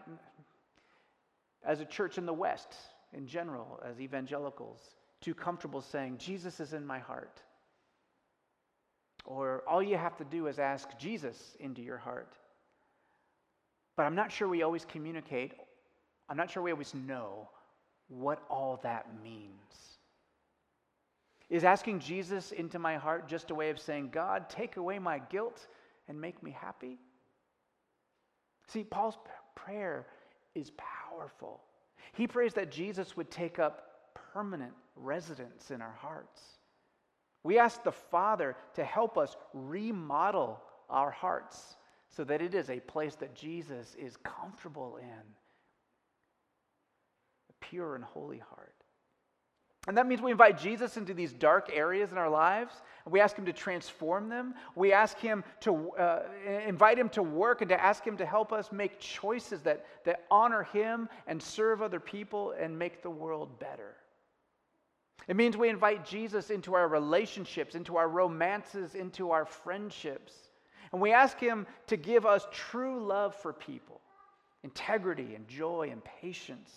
as 1.65 1.82
a 1.82 1.86
church 1.86 2.17
in 2.17 2.26
the 2.26 2.34
West 2.34 2.73
in 3.13 3.28
general, 3.28 3.82
as 3.86 3.99
evangelicals, 3.99 4.80
too 5.21 5.34
comfortable 5.34 5.82
saying, 5.82 6.17
Jesus 6.17 6.60
is 6.60 6.73
in 6.73 6.86
my 6.86 6.99
heart. 6.99 7.41
Or 9.26 9.63
all 9.67 9.82
you 9.82 9.97
have 9.97 10.17
to 10.17 10.26
do 10.26 10.47
is 10.47 10.60
ask 10.60 10.97
Jesus 10.97 11.56
into 11.60 11.82
your 11.82 11.97
heart. 11.97 12.36
But 13.95 14.03
I'm 14.03 14.15
not 14.15 14.32
sure 14.32 14.47
we 14.47 14.63
always 14.63 14.86
communicate, 14.86 15.53
I'm 16.29 16.38
not 16.38 16.49
sure 16.49 16.63
we 16.63 16.71
always 16.71 16.93
know 16.93 17.49
what 18.08 18.43
all 18.49 18.79
that 18.84 19.08
means. 19.23 19.97
Is 21.49 21.63
asking 21.63 21.99
Jesus 21.99 22.51
into 22.51 22.79
my 22.79 22.97
heart 22.97 23.27
just 23.27 23.51
a 23.51 23.56
way 23.56 23.69
of 23.69 23.79
saying, 23.79 24.10
God, 24.12 24.49
take 24.49 24.77
away 24.77 24.97
my 24.97 25.19
guilt 25.19 25.67
and 26.08 26.19
make 26.19 26.41
me 26.41 26.51
happy? 26.51 26.97
See, 28.67 28.84
Paul's 28.84 29.17
prayer 29.56 30.08
is 30.56 30.71
powerful. 30.77 31.62
He 32.13 32.27
prays 32.27 32.53
that 32.53 32.71
Jesus 32.71 33.15
would 33.15 33.29
take 33.29 33.60
up 33.60 33.89
permanent 34.34 34.73
residence 34.95 35.69
in 35.71 35.82
our 35.82 35.95
hearts. 35.99 36.41
We 37.43 37.60
ask 37.60 37.84
the 37.84 37.91
Father 37.91 38.56
to 38.75 38.84
help 38.84 39.17
us 39.17 39.36
remodel 39.53 40.62
our 40.89 41.12
hearts 41.12 41.75
so 42.15 42.23
that 42.23 42.41
it 42.41 42.54
is 42.54 42.69
a 42.69 42.80
place 42.80 43.15
that 43.15 43.36
Jesus 43.36 43.95
is 43.95 44.17
comfortable 44.17 44.97
in. 44.97 45.08
A 47.49 47.54
pure 47.60 47.95
and 47.95 48.04
holy 48.04 48.39
heart. 48.39 48.76
And 49.88 49.97
that 49.97 50.08
means 50.08 50.21
we 50.21 50.32
invite 50.32 50.58
Jesus 50.58 50.95
into 50.95 51.13
these 51.13 51.34
dark 51.34 51.69
areas 51.73 52.13
in 52.13 52.17
our 52.17 52.30
lives. 52.30 52.73
We 53.06 53.19
ask 53.19 53.36
him 53.36 53.45
to 53.45 53.54
transform 53.54 54.30
them. 54.30 54.54
We 54.76 54.93
ask 54.93 55.19
him 55.19 55.43
to 55.62 55.91
uh, 55.91 56.21
invite 56.65 56.97
him 56.97 57.10
to 57.10 57.23
work 57.23 57.62
and 57.62 57.67
to 57.67 57.82
ask 57.84 58.06
him 58.06 58.15
to 58.17 58.26
help 58.26 58.54
us 58.54 58.71
make 58.71 58.99
choices 58.99 59.62
that, 59.63 59.86
that 60.06 60.23
honor 60.32 60.63
him 60.63 61.10
and 61.28 61.41
serve 61.41 61.82
other 61.82 61.99
people 61.99 62.54
and 62.58 62.80
make 62.80 63.02
the 63.02 63.10
world 63.10 63.60
better. 63.60 63.95
It 65.28 65.36
means 65.36 65.58
we 65.58 65.69
invite 65.69 66.06
Jesus 66.06 66.49
into 66.49 66.76
our 66.76 66.88
relationships, 66.88 67.76
into 67.76 67.97
our 67.97 68.08
romances, 68.08 68.95
into 68.95 69.32
our 69.32 69.45
friendships. 69.45 70.34
And 70.93 71.01
we 71.01 71.12
ask 71.12 71.39
him 71.39 71.67
to 71.88 71.97
give 71.97 72.25
us 72.25 72.47
true 72.51 73.03
love 73.03 73.36
for 73.36 73.51
people, 73.51 73.99
integrity 74.63 75.36
and 75.36 75.47
joy 75.47 75.89
and 75.91 76.01
patience. 76.21 76.71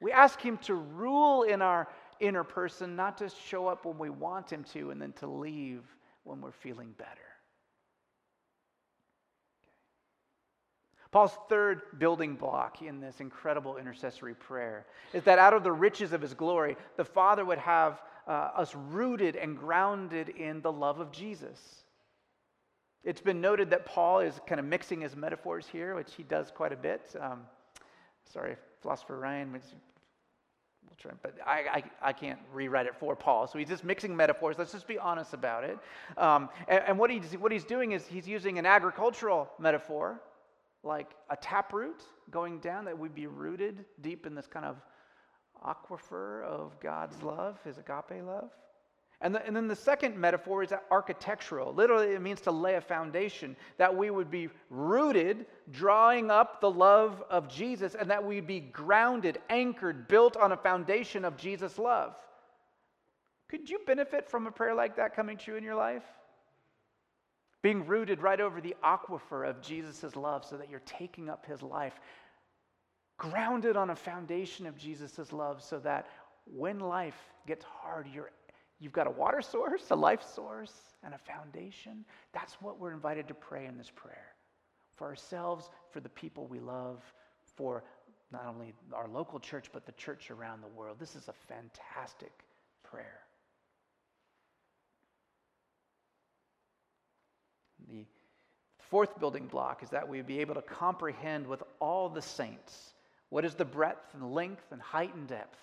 We 0.00 0.12
ask 0.12 0.40
him 0.40 0.56
to 0.58 0.74
rule 0.74 1.42
in 1.42 1.60
our 1.60 1.88
inner 2.20 2.44
person, 2.44 2.96
not 2.96 3.18
to 3.18 3.28
show 3.28 3.66
up 3.66 3.84
when 3.84 3.98
we 3.98 4.10
want 4.10 4.50
Him 4.50 4.64
to 4.72 4.90
and 4.90 5.00
then 5.00 5.12
to 5.14 5.26
leave 5.26 5.82
when 6.24 6.40
we're 6.40 6.52
feeling 6.52 6.94
better. 6.96 7.10
Paul's 11.10 11.36
third 11.48 11.82
building 11.98 12.34
block 12.34 12.82
in 12.82 13.00
this 13.00 13.20
incredible 13.20 13.76
intercessory 13.76 14.34
prayer 14.34 14.84
is 15.12 15.22
that 15.24 15.38
out 15.38 15.54
of 15.54 15.62
the 15.62 15.70
riches 15.70 16.12
of 16.12 16.20
his 16.20 16.34
glory, 16.34 16.76
the 16.96 17.04
Father 17.04 17.44
would 17.44 17.58
have 17.58 18.02
uh, 18.26 18.50
us 18.56 18.74
rooted 18.74 19.36
and 19.36 19.56
grounded 19.56 20.30
in 20.30 20.60
the 20.60 20.72
love 20.72 20.98
of 20.98 21.12
Jesus. 21.12 21.83
It's 23.04 23.20
been 23.20 23.40
noted 23.40 23.70
that 23.70 23.84
Paul 23.84 24.20
is 24.20 24.40
kind 24.46 24.58
of 24.58 24.64
mixing 24.64 25.02
his 25.02 25.14
metaphors 25.14 25.66
here, 25.66 25.94
which 25.94 26.14
he 26.16 26.22
does 26.22 26.50
quite 26.50 26.72
a 26.72 26.76
bit. 26.76 27.14
Um, 27.20 27.40
sorry, 28.32 28.56
philosopher 28.80 29.18
Ryan 29.18 29.52
We'll 29.52 30.96
try, 30.98 31.12
but 31.22 31.34
I, 31.46 31.82
I, 32.02 32.08
I, 32.10 32.12
can't 32.12 32.38
rewrite 32.52 32.86
it 32.86 32.94
for 32.94 33.16
Paul. 33.16 33.46
So 33.46 33.58
he's 33.58 33.68
just 33.68 33.84
mixing 33.84 34.14
metaphors. 34.14 34.56
Let's 34.58 34.72
just 34.72 34.86
be 34.86 34.98
honest 34.98 35.32
about 35.32 35.64
it. 35.64 35.78
Um, 36.16 36.48
and, 36.68 36.84
and 36.86 36.98
what, 36.98 37.10
he's, 37.10 37.32
what 37.38 37.52
he's 37.52 37.64
doing 37.64 37.92
is 37.92 38.06
he's 38.06 38.28
using 38.28 38.58
an 38.58 38.66
agricultural 38.66 39.50
metaphor, 39.58 40.20
like 40.82 41.10
a 41.30 41.36
taproot 41.36 42.02
going 42.30 42.58
down 42.60 42.84
that 42.84 42.98
would 42.98 43.14
be 43.14 43.26
rooted 43.26 43.84
deep 44.02 44.26
in 44.26 44.34
this 44.34 44.46
kind 44.46 44.66
of 44.66 44.76
aquifer 45.64 46.44
of 46.44 46.78
God's 46.80 47.22
love, 47.22 47.58
his 47.64 47.78
agape 47.78 48.22
love. 48.24 48.50
And, 49.24 49.34
the, 49.34 49.44
and 49.46 49.56
then 49.56 49.68
the 49.68 49.74
second 49.74 50.18
metaphor 50.18 50.62
is 50.62 50.72
architectural. 50.90 51.72
Literally, 51.72 52.08
it 52.08 52.20
means 52.20 52.42
to 52.42 52.50
lay 52.50 52.74
a 52.74 52.80
foundation, 52.82 53.56
that 53.78 53.96
we 53.96 54.10
would 54.10 54.30
be 54.30 54.50
rooted, 54.68 55.46
drawing 55.72 56.30
up 56.30 56.60
the 56.60 56.70
love 56.70 57.24
of 57.30 57.48
Jesus, 57.48 57.94
and 57.94 58.10
that 58.10 58.22
we'd 58.22 58.46
be 58.46 58.60
grounded, 58.60 59.40
anchored, 59.48 60.08
built 60.08 60.36
on 60.36 60.52
a 60.52 60.56
foundation 60.58 61.24
of 61.24 61.38
Jesus' 61.38 61.78
love. 61.78 62.14
Could 63.48 63.70
you 63.70 63.80
benefit 63.86 64.28
from 64.28 64.46
a 64.46 64.50
prayer 64.50 64.74
like 64.74 64.96
that 64.96 65.16
coming 65.16 65.38
true 65.38 65.56
in 65.56 65.64
your 65.64 65.74
life? 65.74 66.04
Being 67.62 67.86
rooted 67.86 68.20
right 68.20 68.42
over 68.42 68.60
the 68.60 68.76
aquifer 68.84 69.48
of 69.48 69.62
Jesus' 69.62 70.16
love 70.16 70.44
so 70.44 70.58
that 70.58 70.68
you're 70.68 70.82
taking 70.84 71.30
up 71.30 71.46
his 71.46 71.62
life, 71.62 71.94
grounded 73.16 73.74
on 73.74 73.88
a 73.88 73.96
foundation 73.96 74.66
of 74.66 74.76
Jesus' 74.76 75.32
love 75.32 75.62
so 75.62 75.78
that 75.78 76.08
when 76.44 76.78
life 76.78 77.16
gets 77.46 77.64
hard, 77.64 78.06
you're, 78.12 78.30
you've 78.84 78.92
got 78.92 79.06
a 79.06 79.10
water 79.10 79.40
source, 79.40 79.90
a 79.90 79.96
life 79.96 80.22
source, 80.34 80.72
and 81.02 81.14
a 81.14 81.18
foundation. 81.18 82.04
That's 82.34 82.52
what 82.60 82.78
we're 82.78 82.92
invited 82.92 83.28
to 83.28 83.34
pray 83.34 83.64
in 83.64 83.78
this 83.78 83.90
prayer 83.90 84.26
for 84.96 85.06
ourselves, 85.06 85.70
for 85.90 86.00
the 86.00 86.10
people 86.10 86.46
we 86.46 86.60
love, 86.60 87.02
for 87.56 87.82
not 88.30 88.46
only 88.46 88.74
our 88.92 89.08
local 89.08 89.40
church, 89.40 89.70
but 89.72 89.86
the 89.86 89.92
church 89.92 90.30
around 90.30 90.62
the 90.62 90.68
world. 90.68 90.98
This 91.00 91.16
is 91.16 91.28
a 91.28 91.32
fantastic 91.48 92.32
prayer. 92.82 93.20
The 97.88 98.04
fourth 98.90 99.18
building 99.18 99.46
block 99.46 99.82
is 99.82 99.90
that 99.90 100.08
we 100.08 100.20
be 100.20 100.40
able 100.40 100.54
to 100.54 100.62
comprehend 100.62 101.46
with 101.46 101.62
all 101.80 102.08
the 102.08 102.22
saints 102.22 102.94
what 103.30 103.44
is 103.44 103.54
the 103.54 103.64
breadth 103.64 104.14
and 104.14 104.32
length 104.32 104.70
and 104.70 104.80
height 104.80 105.14
and 105.14 105.26
depth. 105.26 105.58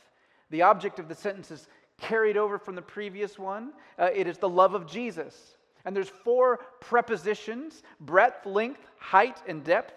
The 0.50 0.64
object 0.64 1.00
of 1.00 1.08
the 1.08 1.16
sentence 1.16 1.50
is 1.52 1.68
carried 2.02 2.36
over 2.36 2.58
from 2.58 2.76
the 2.76 2.82
previous 2.82 3.40
one. 3.40 3.72
Uh, 3.98 4.10
it 4.14 4.28
is 4.28 4.38
the 4.38 4.50
love 4.50 4.74
of 4.74 4.86
Jesus. 4.86 5.56
And 5.86 5.96
there's 5.96 6.10
four 6.10 6.60
prepositions 6.82 7.84
breadth, 8.00 8.46
length, 8.46 8.82
height, 8.98 9.42
and 9.48 9.64
depth. 9.64 9.94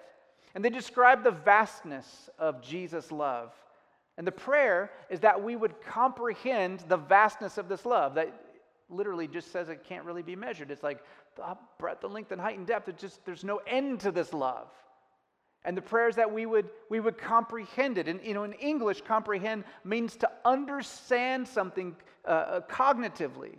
And 0.55 0.65
they 0.65 0.71
describe 0.71 1.25
the 1.25 1.33
vastness 1.33 2.31
of 2.39 2.63
Jesus' 2.63 3.11
love. 3.11 3.53
And 4.17 4.27
the 4.27 4.33
prayer 4.33 4.93
is 5.11 5.21
that 5.21 5.43
we 5.43 5.57
would 5.57 5.81
comprehend 5.83 6.85
the 6.89 6.97
vastness 6.97 7.59
of 7.59 7.69
this 7.69 7.85
love. 7.85 8.15
That 8.15 8.33
literally 8.89 9.27
just 9.27 9.51
says 9.51 9.69
it 9.69 9.83
can't 9.85 10.05
really 10.05 10.23
be 10.23 10.37
measured. 10.37 10.71
It's 10.71 10.85
like 10.85 11.03
the 11.37 11.57
breadth, 11.79 12.03
the 12.03 12.09
length, 12.09 12.31
and 12.31 12.41
height 12.41 12.57
and 12.57 12.67
depth. 12.67 12.89
It 12.89 12.99
just 12.99 13.25
there's 13.25 13.43
no 13.43 13.61
end 13.67 14.01
to 14.01 14.13
this 14.13 14.33
love. 14.33 14.69
And 15.65 15.77
the 15.77 15.83
prayers 15.83 16.17
that 16.17 16.31
we 16.31 16.47
would 16.47 16.69
we 16.91 17.01
would 17.01 17.17
comprehend 17.17 17.99
it. 17.99 18.09
And 18.09 18.21
you 18.23 18.35
know, 18.35 18.45
in 18.45 18.53
English, 18.55 19.03
comprehend 19.03 19.65
means 19.83 20.17
to 20.17 20.31
understand 20.45 21.49
something 21.49 21.97
uh, 22.27 22.31
uh 22.31 22.61
cognitively. 22.63 23.57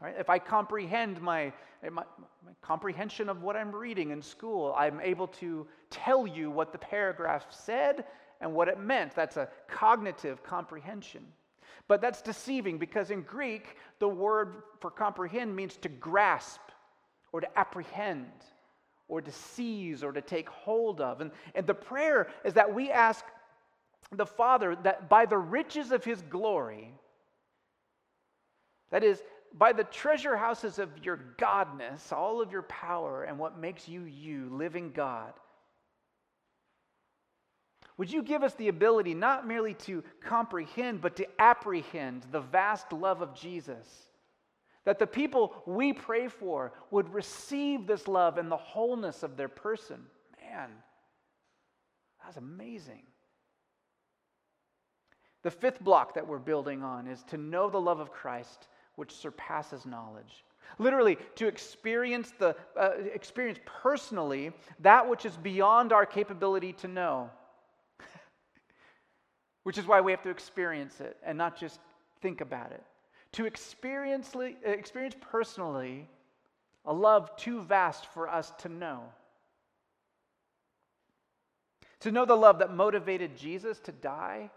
Right? 0.00 0.14
If 0.18 0.30
I 0.30 0.38
comprehend 0.38 1.20
my, 1.20 1.52
my, 1.82 1.90
my 1.90 2.52
comprehension 2.62 3.28
of 3.28 3.42
what 3.42 3.54
I'm 3.54 3.74
reading 3.74 4.10
in 4.10 4.22
school, 4.22 4.74
I'm 4.76 4.98
able 5.00 5.26
to 5.28 5.66
tell 5.90 6.26
you 6.26 6.50
what 6.50 6.72
the 6.72 6.78
paragraph 6.78 7.44
said 7.50 8.04
and 8.40 8.54
what 8.54 8.68
it 8.68 8.78
meant. 8.80 9.14
That's 9.14 9.36
a 9.36 9.48
cognitive 9.68 10.42
comprehension. 10.42 11.26
But 11.86 12.00
that's 12.00 12.22
deceiving 12.22 12.78
because 12.78 13.10
in 13.10 13.22
Greek, 13.22 13.76
the 13.98 14.08
word 14.08 14.62
for 14.80 14.90
comprehend 14.90 15.54
means 15.54 15.76
to 15.78 15.88
grasp 15.88 16.60
or 17.32 17.40
to 17.40 17.58
apprehend 17.58 18.30
or 19.10 19.20
to 19.20 19.32
seize 19.32 20.02
or 20.02 20.12
to 20.12 20.22
take 20.22 20.48
hold 20.48 21.00
of. 21.00 21.20
And, 21.20 21.32
and 21.54 21.66
the 21.66 21.74
prayer 21.74 22.28
is 22.44 22.54
that 22.54 22.72
we 22.72 22.90
ask 22.90 23.24
the 24.12 24.24
Father 24.24 24.76
that 24.84 25.08
by 25.08 25.26
the 25.26 25.36
riches 25.36 25.90
of 25.90 26.04
his 26.04 26.22
glory, 26.22 26.94
that 28.90 29.04
is, 29.04 29.20
by 29.52 29.72
the 29.72 29.84
treasure 29.84 30.36
houses 30.36 30.78
of 30.78 30.90
your 31.04 31.20
godness, 31.38 32.12
all 32.12 32.40
of 32.40 32.52
your 32.52 32.62
power 32.62 33.24
and 33.24 33.38
what 33.38 33.58
makes 33.58 33.88
you 33.88 34.04
you, 34.04 34.48
living 34.50 34.92
God, 34.92 35.32
would 37.98 38.10
you 38.10 38.22
give 38.22 38.42
us 38.42 38.54
the 38.54 38.68
ability 38.68 39.12
not 39.12 39.46
merely 39.46 39.74
to 39.74 40.02
comprehend, 40.24 41.02
but 41.02 41.16
to 41.16 41.26
apprehend 41.38 42.24
the 42.30 42.40
vast 42.40 42.92
love 42.92 43.20
of 43.20 43.34
Jesus? 43.34 44.09
That 44.84 44.98
the 44.98 45.06
people 45.06 45.62
we 45.66 45.92
pray 45.92 46.28
for 46.28 46.72
would 46.90 47.12
receive 47.12 47.86
this 47.86 48.08
love 48.08 48.38
in 48.38 48.48
the 48.48 48.56
wholeness 48.56 49.22
of 49.22 49.36
their 49.36 49.48
person. 49.48 50.00
Man, 50.42 50.70
that's 52.24 52.36
amazing. 52.36 53.02
The 55.42 55.50
fifth 55.50 55.80
block 55.80 56.14
that 56.14 56.26
we're 56.26 56.38
building 56.38 56.82
on 56.82 57.06
is 57.06 57.22
to 57.24 57.36
know 57.36 57.70
the 57.70 57.80
love 57.80 58.00
of 58.00 58.12
Christ, 58.12 58.68
which 58.96 59.12
surpasses 59.12 59.86
knowledge. 59.86 60.44
Literally, 60.78 61.18
to 61.36 61.46
experience, 61.46 62.32
the, 62.38 62.54
uh, 62.78 62.90
experience 63.14 63.58
personally 63.64 64.52
that 64.80 65.08
which 65.08 65.24
is 65.24 65.36
beyond 65.36 65.92
our 65.92 66.06
capability 66.06 66.72
to 66.74 66.88
know. 66.88 67.30
Which 69.64 69.78
is 69.78 69.86
why 69.86 70.00
we 70.00 70.12
have 70.12 70.22
to 70.22 70.30
experience 70.30 71.00
it 71.00 71.16
and 71.24 71.36
not 71.36 71.58
just 71.58 71.80
think 72.22 72.40
about 72.40 72.72
it. 72.72 72.84
To 73.32 73.46
experience, 73.46 74.34
uh, 74.34 74.50
experience 74.64 75.16
personally 75.20 76.08
a 76.84 76.92
love 76.92 77.36
too 77.36 77.62
vast 77.62 78.06
for 78.06 78.28
us 78.28 78.52
to 78.58 78.68
know. 78.68 79.00
To 82.00 82.10
know 82.10 82.24
the 82.24 82.36
love 82.36 82.60
that 82.60 82.74
motivated 82.74 83.36
Jesus 83.36 83.78
to 83.80 83.92
die 83.92 84.50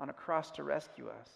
on 0.00 0.08
a 0.08 0.14
cross 0.14 0.50
to 0.52 0.62
rescue 0.62 1.08
us. 1.08 1.28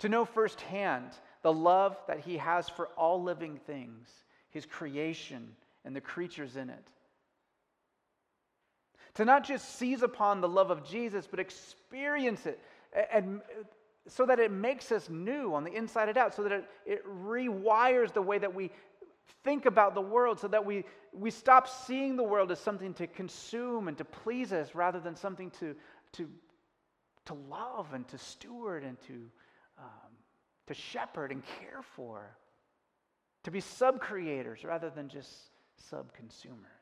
To 0.00 0.08
know 0.08 0.24
firsthand 0.24 1.10
the 1.42 1.52
love 1.52 1.96
that 2.06 2.20
he 2.20 2.36
has 2.36 2.68
for 2.68 2.86
all 2.96 3.22
living 3.22 3.58
things, 3.66 4.08
his 4.50 4.64
creation, 4.64 5.56
and 5.84 5.94
the 5.94 6.00
creatures 6.00 6.56
in 6.56 6.70
it 6.70 6.86
to 9.14 9.24
not 9.24 9.44
just 9.44 9.76
seize 9.76 10.02
upon 10.02 10.40
the 10.40 10.48
love 10.48 10.70
of 10.70 10.84
Jesus, 10.84 11.26
but 11.26 11.40
experience 11.40 12.46
it 12.46 12.60
and 13.12 13.40
so 14.10 14.26
that 14.26 14.38
it 14.38 14.50
makes 14.50 14.90
us 14.90 15.08
new 15.08 15.54
on 15.54 15.64
the 15.64 15.72
inside 15.72 16.08
and 16.08 16.18
out, 16.18 16.34
so 16.34 16.42
that 16.42 16.52
it, 16.52 16.64
it 16.84 17.06
rewires 17.06 18.12
the 18.12 18.22
way 18.22 18.38
that 18.38 18.52
we 18.54 18.70
think 19.44 19.66
about 19.66 19.94
the 19.94 20.00
world, 20.00 20.40
so 20.40 20.48
that 20.48 20.64
we, 20.64 20.84
we 21.12 21.30
stop 21.30 21.68
seeing 21.68 22.16
the 22.16 22.22
world 22.22 22.50
as 22.50 22.58
something 22.58 22.92
to 22.94 23.06
consume 23.06 23.88
and 23.88 23.96
to 23.96 24.04
please 24.04 24.52
us 24.52 24.74
rather 24.74 25.00
than 25.00 25.14
something 25.14 25.50
to, 25.52 25.74
to, 26.12 26.28
to 27.26 27.34
love 27.48 27.86
and 27.94 28.06
to 28.08 28.18
steward 28.18 28.82
and 28.82 29.00
to, 29.02 29.14
um, 29.78 30.12
to 30.66 30.74
shepherd 30.74 31.30
and 31.30 31.42
care 31.60 31.82
for, 31.94 32.36
to 33.44 33.50
be 33.50 33.60
sub 33.60 34.00
creators 34.00 34.64
rather 34.64 34.90
than 34.90 35.08
just 35.08 35.30
sub 35.88 36.12
consumers. 36.12 36.79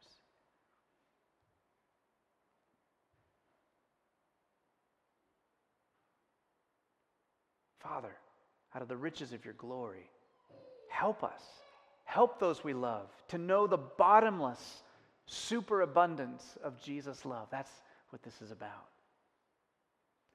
Father, 7.89 8.15
out 8.75 8.83
of 8.83 8.89
the 8.89 8.97
riches 8.97 9.33
of 9.33 9.45
your 9.45 9.55
glory, 9.55 10.11
help 10.91 11.25
us, 11.25 11.43
help 12.05 12.39
those 12.39 12.63
we 12.63 12.75
love 12.75 13.09
to 13.29 13.39
know 13.39 13.67
the 13.67 13.79
bottomless 13.79 14.83
superabundance 15.27 16.57
of 16.63 16.81
Jesus' 16.83 17.25
love. 17.25 17.49
That's 17.51 17.71
what 18.11 18.23
this 18.23 18.43
is 18.43 18.51
about. 18.51 18.89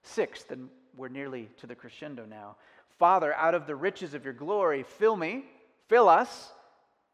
Sixth, 0.01 0.51
and 0.51 0.69
we're 0.97 1.09
nearly 1.09 1.49
to 1.57 1.67
the 1.67 1.75
crescendo 1.75 2.25
now. 2.25 2.55
Father, 2.97 3.33
out 3.35 3.53
of 3.53 3.67
the 3.67 3.75
riches 3.75 4.13
of 4.13 4.23
your 4.23 4.33
glory, 4.33 4.83
fill 4.83 5.15
me, 5.15 5.45
fill 5.89 6.09
us, 6.09 6.51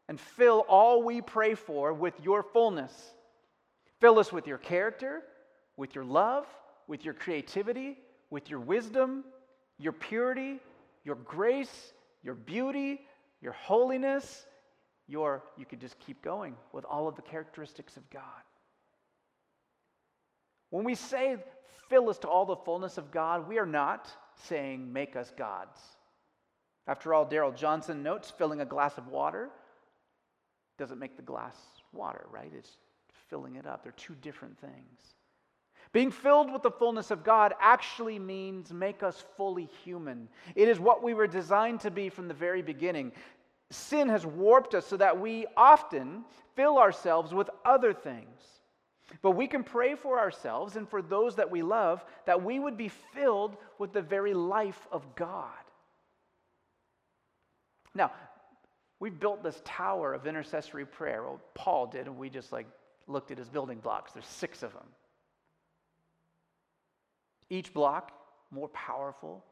and 0.08 0.18
fill 0.18 0.60
all 0.68 1.02
we 1.02 1.20
pray 1.20 1.54
for 1.54 1.92
with 1.92 2.14
your 2.22 2.42
fullness. 2.42 2.92
Fill 4.00 4.18
us 4.18 4.32
with 4.32 4.46
your 4.46 4.58
character, 4.58 5.22
with 5.76 5.94
your 5.94 6.04
love, 6.04 6.46
with 6.88 7.04
your 7.04 7.14
creativity, 7.14 7.98
with 8.30 8.48
your 8.48 8.60
wisdom, 8.60 9.24
your 9.80 9.92
purity, 9.92 10.58
your 11.04 11.16
grace, 11.16 11.92
your 12.22 12.34
beauty, 12.34 13.00
your 13.40 13.52
holiness, 13.52 14.46
your, 15.08 15.42
you 15.56 15.64
could 15.64 15.80
just 15.80 15.98
keep 15.98 16.22
going 16.22 16.54
with 16.72 16.84
all 16.84 17.08
of 17.08 17.16
the 17.16 17.22
characteristics 17.22 17.96
of 17.96 18.08
God. 18.10 18.22
When 20.68 20.84
we 20.84 20.94
say 20.94 21.36
fill 21.88 22.08
us 22.08 22.18
to 22.18 22.28
all 22.28 22.46
the 22.46 22.56
fullness 22.56 22.98
of 22.98 23.10
God, 23.10 23.48
we 23.48 23.58
are 23.58 23.66
not 23.66 24.08
saying 24.48 24.92
make 24.92 25.16
us 25.16 25.32
gods. 25.36 25.78
After 26.86 27.12
all, 27.12 27.24
Darrell 27.24 27.52
Johnson 27.52 28.02
notes 28.02 28.30
filling 28.30 28.60
a 28.60 28.64
glass 28.64 28.98
of 28.98 29.08
water 29.08 29.50
doesn't 30.78 30.98
make 30.98 31.16
the 31.16 31.22
glass 31.22 31.54
water, 31.92 32.26
right? 32.30 32.50
It's 32.56 32.70
filling 33.28 33.56
it 33.56 33.66
up. 33.66 33.82
They're 33.82 33.92
two 33.92 34.14
different 34.22 34.58
things. 34.58 35.14
Being 35.92 36.10
filled 36.12 36.52
with 36.52 36.62
the 36.62 36.70
fullness 36.70 37.10
of 37.10 37.24
God 37.24 37.52
actually 37.60 38.18
means 38.18 38.72
make 38.72 39.02
us 39.02 39.24
fully 39.36 39.68
human. 39.84 40.28
It 40.54 40.68
is 40.68 40.78
what 40.78 41.02
we 41.02 41.14
were 41.14 41.26
designed 41.26 41.80
to 41.80 41.90
be 41.90 42.08
from 42.08 42.28
the 42.28 42.34
very 42.34 42.62
beginning. 42.62 43.12
Sin 43.70 44.08
has 44.08 44.24
warped 44.24 44.74
us 44.74 44.86
so 44.86 44.96
that 44.98 45.18
we 45.18 45.46
often 45.56 46.24
fill 46.54 46.78
ourselves 46.78 47.34
with 47.34 47.50
other 47.64 47.92
things. 47.92 48.40
But 49.22 49.32
we 49.32 49.48
can 49.48 49.64
pray 49.64 49.96
for 49.96 50.20
ourselves 50.20 50.76
and 50.76 50.88
for 50.88 51.02
those 51.02 51.34
that 51.36 51.50
we 51.50 51.62
love 51.62 52.04
that 52.26 52.44
we 52.44 52.60
would 52.60 52.76
be 52.76 52.88
filled 52.88 53.56
with 53.78 53.92
the 53.92 54.02
very 54.02 54.34
life 54.34 54.86
of 54.92 55.16
God. 55.16 55.48
Now, 57.94 58.12
we 59.00 59.10
built 59.10 59.42
this 59.42 59.60
tower 59.64 60.14
of 60.14 60.28
intercessory 60.28 60.86
prayer. 60.86 61.24
Well, 61.24 61.40
Paul 61.54 61.86
did, 61.88 62.06
and 62.06 62.16
we 62.16 62.30
just 62.30 62.52
like 62.52 62.66
looked 63.08 63.32
at 63.32 63.38
his 63.38 63.48
building 63.48 63.78
blocks. 63.78 64.12
There's 64.12 64.26
six 64.26 64.62
of 64.62 64.72
them. 64.72 64.86
Each 67.50 67.72
block 67.74 68.12
more 68.50 68.68
powerful, 68.68 69.44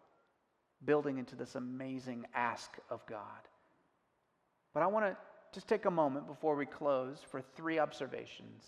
building 0.84 1.18
into 1.18 1.36
this 1.36 1.56
amazing 1.56 2.24
ask 2.34 2.70
of 2.90 3.04
God. 3.06 3.48
But 4.72 4.82
I 4.82 4.86
want 4.86 5.06
to 5.06 5.16
just 5.52 5.68
take 5.68 5.86
a 5.86 5.90
moment 5.90 6.26
before 6.26 6.54
we 6.54 6.66
close 6.66 7.18
for 7.28 7.40
three 7.40 7.78
observations 7.78 8.64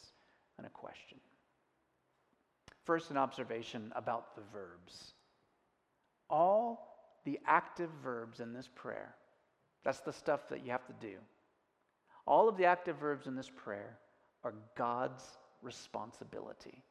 and 0.59 0.66
a 0.66 0.71
question. 0.71 1.19
First, 2.85 3.11
an 3.11 3.16
observation 3.16 3.93
about 3.95 4.35
the 4.35 4.43
verbs. 4.53 5.14
All 6.29 7.19
the 7.25 7.38
active 7.47 7.90
verbs 8.03 8.40
in 8.40 8.53
this 8.53 8.69
prayer, 8.75 9.14
that's 9.85 10.01
the 10.01 10.12
stuff 10.12 10.49
that 10.49 10.64
you 10.64 10.73
have 10.73 10.87
to 10.87 10.95
do. 11.01 11.16
All 12.27 12.49
of 12.49 12.57
the 12.57 12.64
active 12.64 12.97
verbs 12.97 13.27
in 13.27 13.37
this 13.37 13.51
prayer 13.51 13.99
are 14.43 14.55
God's 14.77 15.23
responsibility. 15.62 16.83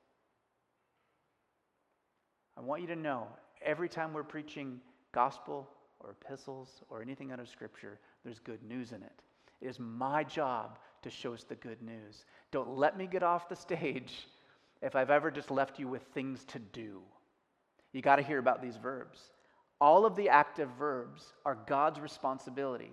I 2.60 2.62
want 2.62 2.82
you 2.82 2.88
to 2.88 2.96
know 2.96 3.26
every 3.62 3.88
time 3.88 4.12
we're 4.12 4.24
preaching 4.24 4.82
gospel 5.14 5.70
or 6.02 6.12
epistles 6.12 6.82
or 6.90 7.02
anything 7.02 7.32
out 7.32 7.40
of 7.40 7.48
Scripture, 7.48 8.00
there's 8.26 8.40
good 8.40 8.62
news 8.64 8.92
in 8.92 9.02
it. 9.02 9.22
It 9.62 9.68
is 9.68 9.80
my 9.80 10.26
job 10.26 10.78
to 11.02 11.10
show 11.10 11.34
us 11.34 11.44
the 11.44 11.56
good 11.56 11.82
news. 11.82 12.26
Don't 12.52 12.78
let 12.78 12.98
me 12.98 13.08
get 13.08 13.24
off 13.24 13.48
the 13.48 13.56
stage 13.56 14.28
if 14.82 14.94
I've 14.96 15.10
ever 15.10 15.32
just 15.32 15.52
left 15.52 15.80
you 15.80 15.88
with 15.88 16.04
things 16.14 16.44
to 16.46 16.60
do. 16.60 17.02
You 17.94 18.02
got 18.02 18.18
to 18.18 18.22
hear 18.22 18.40
about 18.40 18.62
these 18.62 18.76
verbs. 18.76 19.20
All 19.80 20.06
of 20.06 20.18
the 20.18 20.28
active 20.28 20.70
verbs 20.78 21.34
are 21.46 21.58
God's 21.66 22.02
responsibility. 22.02 22.92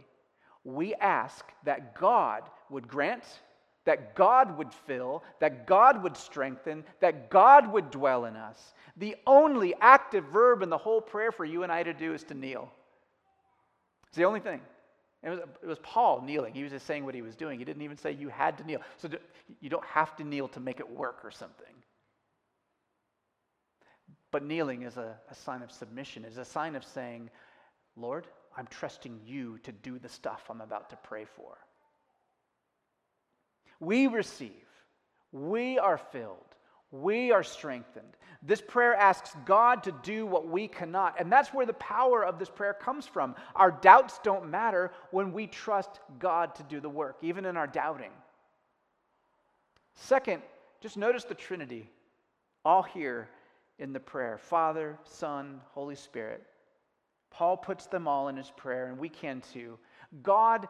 We 0.62 0.94
ask 0.94 1.44
that 1.64 1.98
God 1.98 2.44
would 2.70 2.86
grant, 2.86 3.24
that 3.86 4.14
God 4.14 4.58
would 4.58 4.72
fill, 4.72 5.24
that 5.40 5.66
God 5.66 6.02
would 6.02 6.16
strengthen, 6.16 6.84
that 7.00 7.30
God 7.30 7.72
would 7.72 7.90
dwell 7.90 8.26
in 8.26 8.36
us. 8.36 8.74
The 8.98 9.16
only 9.26 9.74
active 9.80 10.24
verb 10.26 10.62
in 10.62 10.68
the 10.68 10.76
whole 10.76 11.00
prayer 11.00 11.32
for 11.32 11.44
you 11.44 11.62
and 11.62 11.72
I 11.72 11.82
to 11.82 11.94
do 11.94 12.12
is 12.12 12.24
to 12.24 12.34
kneel. 12.34 12.70
It's 14.08 14.16
the 14.16 14.24
only 14.24 14.40
thing. 14.40 14.60
It 15.22 15.30
was, 15.30 15.38
it 15.62 15.66
was 15.66 15.78
Paul 15.82 16.20
kneeling. 16.22 16.52
He 16.54 16.62
was 16.62 16.72
just 16.72 16.86
saying 16.86 17.04
what 17.04 17.14
he 17.14 17.22
was 17.22 17.34
doing. 17.34 17.58
He 17.58 17.64
didn't 17.64 17.82
even 17.82 17.96
say 17.96 18.12
you 18.12 18.28
had 18.28 18.58
to 18.58 18.64
kneel. 18.64 18.80
So 18.98 19.08
you 19.60 19.70
don't 19.70 19.84
have 19.86 20.14
to 20.16 20.24
kneel 20.24 20.48
to 20.48 20.60
make 20.60 20.80
it 20.80 20.88
work 20.88 21.20
or 21.24 21.30
something. 21.30 21.66
But 24.30 24.44
kneeling 24.44 24.82
is 24.82 24.96
a, 24.96 25.16
a 25.30 25.34
sign 25.34 25.62
of 25.62 25.72
submission, 25.72 26.24
is 26.24 26.38
a 26.38 26.44
sign 26.44 26.76
of 26.76 26.84
saying, 26.84 27.30
Lord, 27.96 28.26
I'm 28.56 28.66
trusting 28.66 29.20
you 29.24 29.58
to 29.58 29.72
do 29.72 29.98
the 29.98 30.08
stuff 30.08 30.44
I'm 30.50 30.60
about 30.60 30.90
to 30.90 30.96
pray 30.96 31.24
for. 31.24 31.56
We 33.80 34.06
receive, 34.06 34.52
we 35.32 35.78
are 35.78 35.98
filled, 35.98 36.38
we 36.90 37.32
are 37.32 37.42
strengthened. 37.42 38.16
This 38.42 38.60
prayer 38.60 38.94
asks 38.94 39.34
God 39.44 39.82
to 39.84 39.92
do 40.02 40.24
what 40.24 40.46
we 40.46 40.68
cannot. 40.68 41.18
And 41.18 41.32
that's 41.32 41.52
where 41.52 41.66
the 41.66 41.72
power 41.74 42.24
of 42.24 42.38
this 42.38 42.48
prayer 42.48 42.74
comes 42.74 43.06
from. 43.06 43.34
Our 43.56 43.72
doubts 43.72 44.20
don't 44.22 44.50
matter 44.50 44.92
when 45.10 45.32
we 45.32 45.48
trust 45.48 45.98
God 46.20 46.54
to 46.56 46.62
do 46.62 46.80
the 46.80 46.88
work, 46.88 47.16
even 47.22 47.44
in 47.44 47.56
our 47.56 47.66
doubting. 47.66 48.12
Second, 49.94 50.42
just 50.80 50.96
notice 50.96 51.24
the 51.24 51.34
Trinity 51.34 51.90
all 52.64 52.82
here 52.82 53.28
in 53.78 53.92
the 53.92 54.00
prayer 54.00 54.38
Father, 54.38 54.98
Son, 55.04 55.60
Holy 55.72 55.94
Spirit. 55.96 56.44
Paul 57.30 57.56
puts 57.56 57.86
them 57.86 58.06
all 58.06 58.28
in 58.28 58.36
his 58.36 58.50
prayer, 58.56 58.86
and 58.86 58.98
we 58.98 59.08
can 59.08 59.42
too. 59.52 59.78
God 60.22 60.68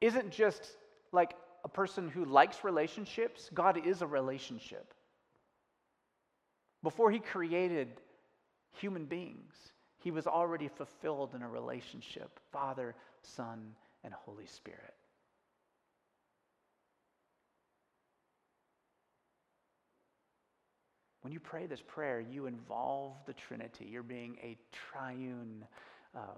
isn't 0.00 0.30
just 0.30 0.76
like 1.12 1.34
a 1.64 1.68
person 1.68 2.08
who 2.10 2.26
likes 2.26 2.62
relationships, 2.62 3.50
God 3.52 3.86
is 3.86 4.02
a 4.02 4.06
relationship. 4.06 4.92
Before 6.82 7.10
he 7.10 7.18
created 7.18 7.88
human 8.72 9.06
beings, 9.06 9.54
he 9.98 10.10
was 10.10 10.26
already 10.26 10.68
fulfilled 10.68 11.34
in 11.34 11.42
a 11.42 11.48
relationship 11.48 12.38
Father, 12.52 12.94
Son, 13.22 13.74
and 14.04 14.12
Holy 14.12 14.46
Spirit. 14.46 14.94
When 21.22 21.32
you 21.32 21.40
pray 21.40 21.64
this 21.64 21.80
prayer, 21.80 22.20
you 22.20 22.44
involve 22.44 23.14
the 23.24 23.32
Trinity. 23.32 23.86
You're 23.90 24.02
being 24.02 24.36
a 24.42 24.58
triune, 24.70 25.64
uh, 26.14 26.34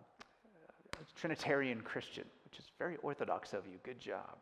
Trinitarian 1.16 1.80
Christian, 1.80 2.24
which 2.44 2.60
is 2.60 2.66
very 2.78 2.96
orthodox 3.02 3.52
of 3.52 3.66
you. 3.66 3.80
Good 3.82 3.98
job. 3.98 4.38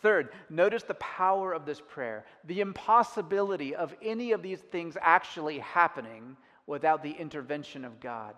Third, 0.00 0.30
notice 0.48 0.84
the 0.84 0.94
power 0.94 1.52
of 1.52 1.66
this 1.66 1.80
prayer, 1.80 2.24
the 2.44 2.60
impossibility 2.60 3.74
of 3.74 3.94
any 4.02 4.32
of 4.32 4.42
these 4.42 4.60
things 4.60 4.96
actually 5.00 5.58
happening 5.58 6.36
without 6.66 7.02
the 7.02 7.12
intervention 7.12 7.84
of 7.84 7.98
God. 7.98 8.34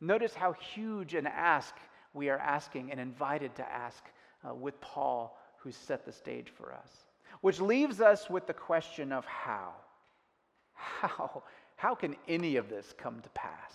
Notice 0.00 0.34
how 0.34 0.52
huge 0.52 1.14
an 1.14 1.26
ask 1.26 1.74
we 2.14 2.28
are 2.30 2.38
asking 2.38 2.90
and 2.90 3.00
invited 3.00 3.54
to 3.56 3.70
ask 3.70 4.04
uh, 4.48 4.54
with 4.54 4.80
Paul, 4.80 5.38
who 5.58 5.70
set 5.72 6.04
the 6.04 6.12
stage 6.12 6.50
for 6.56 6.72
us. 6.72 6.90
Which 7.40 7.60
leaves 7.60 8.00
us 8.00 8.30
with 8.30 8.46
the 8.46 8.54
question 8.54 9.12
of 9.12 9.24
how. 9.26 9.72
How? 10.72 11.42
How 11.76 11.94
can 11.94 12.16
any 12.26 12.56
of 12.56 12.70
this 12.70 12.94
come 12.96 13.20
to 13.20 13.28
pass? 13.30 13.72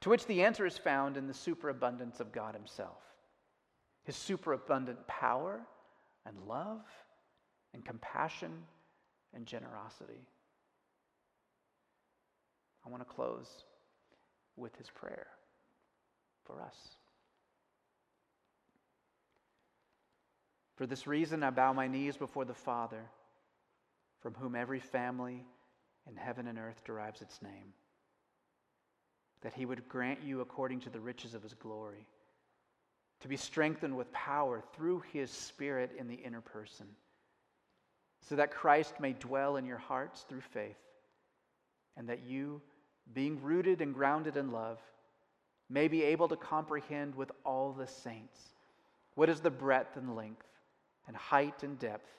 To 0.00 0.10
which 0.10 0.26
the 0.26 0.42
answer 0.42 0.66
is 0.66 0.76
found 0.76 1.16
in 1.16 1.28
the 1.28 1.34
superabundance 1.34 2.18
of 2.18 2.32
God 2.32 2.54
Himself 2.54 3.05
his 4.06 4.14
superabundant 4.14 5.04
power 5.08 5.60
and 6.24 6.36
love 6.46 6.84
and 7.74 7.84
compassion 7.84 8.52
and 9.34 9.44
generosity. 9.46 10.28
I 12.86 12.88
want 12.88 13.06
to 13.06 13.14
close 13.14 13.64
with 14.56 14.76
his 14.76 14.88
prayer 14.88 15.26
for 16.44 16.62
us. 16.62 16.76
For 20.76 20.86
this 20.86 21.08
reason, 21.08 21.42
I 21.42 21.50
bow 21.50 21.72
my 21.72 21.88
knees 21.88 22.16
before 22.16 22.44
the 22.44 22.54
Father, 22.54 23.02
from 24.20 24.34
whom 24.34 24.54
every 24.54 24.78
family 24.78 25.44
in 26.08 26.14
heaven 26.14 26.46
and 26.46 26.58
earth 26.58 26.84
derives 26.84 27.22
its 27.22 27.42
name, 27.42 27.72
that 29.42 29.54
he 29.54 29.66
would 29.66 29.88
grant 29.88 30.22
you 30.22 30.42
according 30.42 30.78
to 30.80 30.90
the 30.90 31.00
riches 31.00 31.34
of 31.34 31.42
his 31.42 31.54
glory 31.54 32.06
to 33.20 33.28
be 33.28 33.36
strengthened 33.36 33.96
with 33.96 34.12
power 34.12 34.62
through 34.74 35.02
his 35.12 35.30
Spirit 35.30 35.92
in 35.98 36.08
the 36.08 36.14
inner 36.14 36.40
person, 36.40 36.86
so 38.28 38.36
that 38.36 38.50
Christ 38.50 38.94
may 39.00 39.12
dwell 39.12 39.56
in 39.56 39.64
your 39.64 39.78
hearts 39.78 40.24
through 40.28 40.42
faith, 40.52 40.76
and 41.96 42.08
that 42.08 42.24
you, 42.26 42.60
being 43.14 43.42
rooted 43.42 43.80
and 43.80 43.94
grounded 43.94 44.36
in 44.36 44.52
love, 44.52 44.78
may 45.68 45.88
be 45.88 46.02
able 46.02 46.28
to 46.28 46.36
comprehend 46.36 47.14
with 47.14 47.30
all 47.44 47.72
the 47.72 47.86
saints 47.86 48.38
what 49.14 49.28
is 49.28 49.40
the 49.40 49.50
breadth 49.50 49.96
and 49.96 50.14
length, 50.14 50.46
and 51.06 51.16
height 51.16 51.62
and 51.62 51.78
depth, 51.78 52.10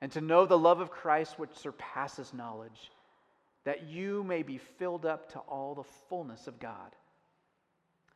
and 0.00 0.10
to 0.12 0.20
know 0.20 0.46
the 0.46 0.58
love 0.58 0.80
of 0.80 0.90
Christ 0.90 1.38
which 1.38 1.54
surpasses 1.54 2.32
knowledge, 2.32 2.90
that 3.64 3.82
you 3.82 4.24
may 4.24 4.42
be 4.42 4.56
filled 4.56 5.04
up 5.04 5.30
to 5.32 5.38
all 5.40 5.74
the 5.74 5.84
fullness 6.08 6.46
of 6.46 6.58
God. 6.58 6.96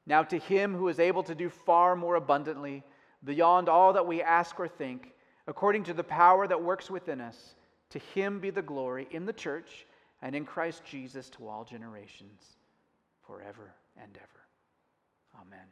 Now, 0.07 0.23
to 0.23 0.39
him 0.39 0.75
who 0.75 0.89
is 0.89 1.01
able 1.01 1.23
to 1.23 1.35
do 1.35 1.49
far 1.49 1.97
more 1.97 2.17
abundantly, 2.17 2.83
beyond 3.25 3.69
all 3.69 3.93
that 3.95 4.07
we 4.07 4.23
ask 4.23 4.59
or 4.61 4.69
think, 4.69 5.13
according 5.47 5.85
to 5.85 5.95
the 5.95 6.05
power 6.05 6.47
that 6.47 6.63
works 6.63 6.91
within 6.91 7.21
us, 7.21 7.55
to 7.91 7.99
him 7.99 8.41
be 8.41 8.51
the 8.51 8.63
glory 8.63 9.09
in 9.11 9.25
the 9.25 9.33
church 9.33 9.87
and 10.21 10.35
in 10.35 10.45
Christ 10.45 10.83
Jesus 10.85 11.31
to 11.31 11.49
all 11.49 11.65
generations, 11.65 12.57
forever 13.27 13.75
and 13.97 14.17
ever. 14.17 15.41
Amen. 15.41 15.67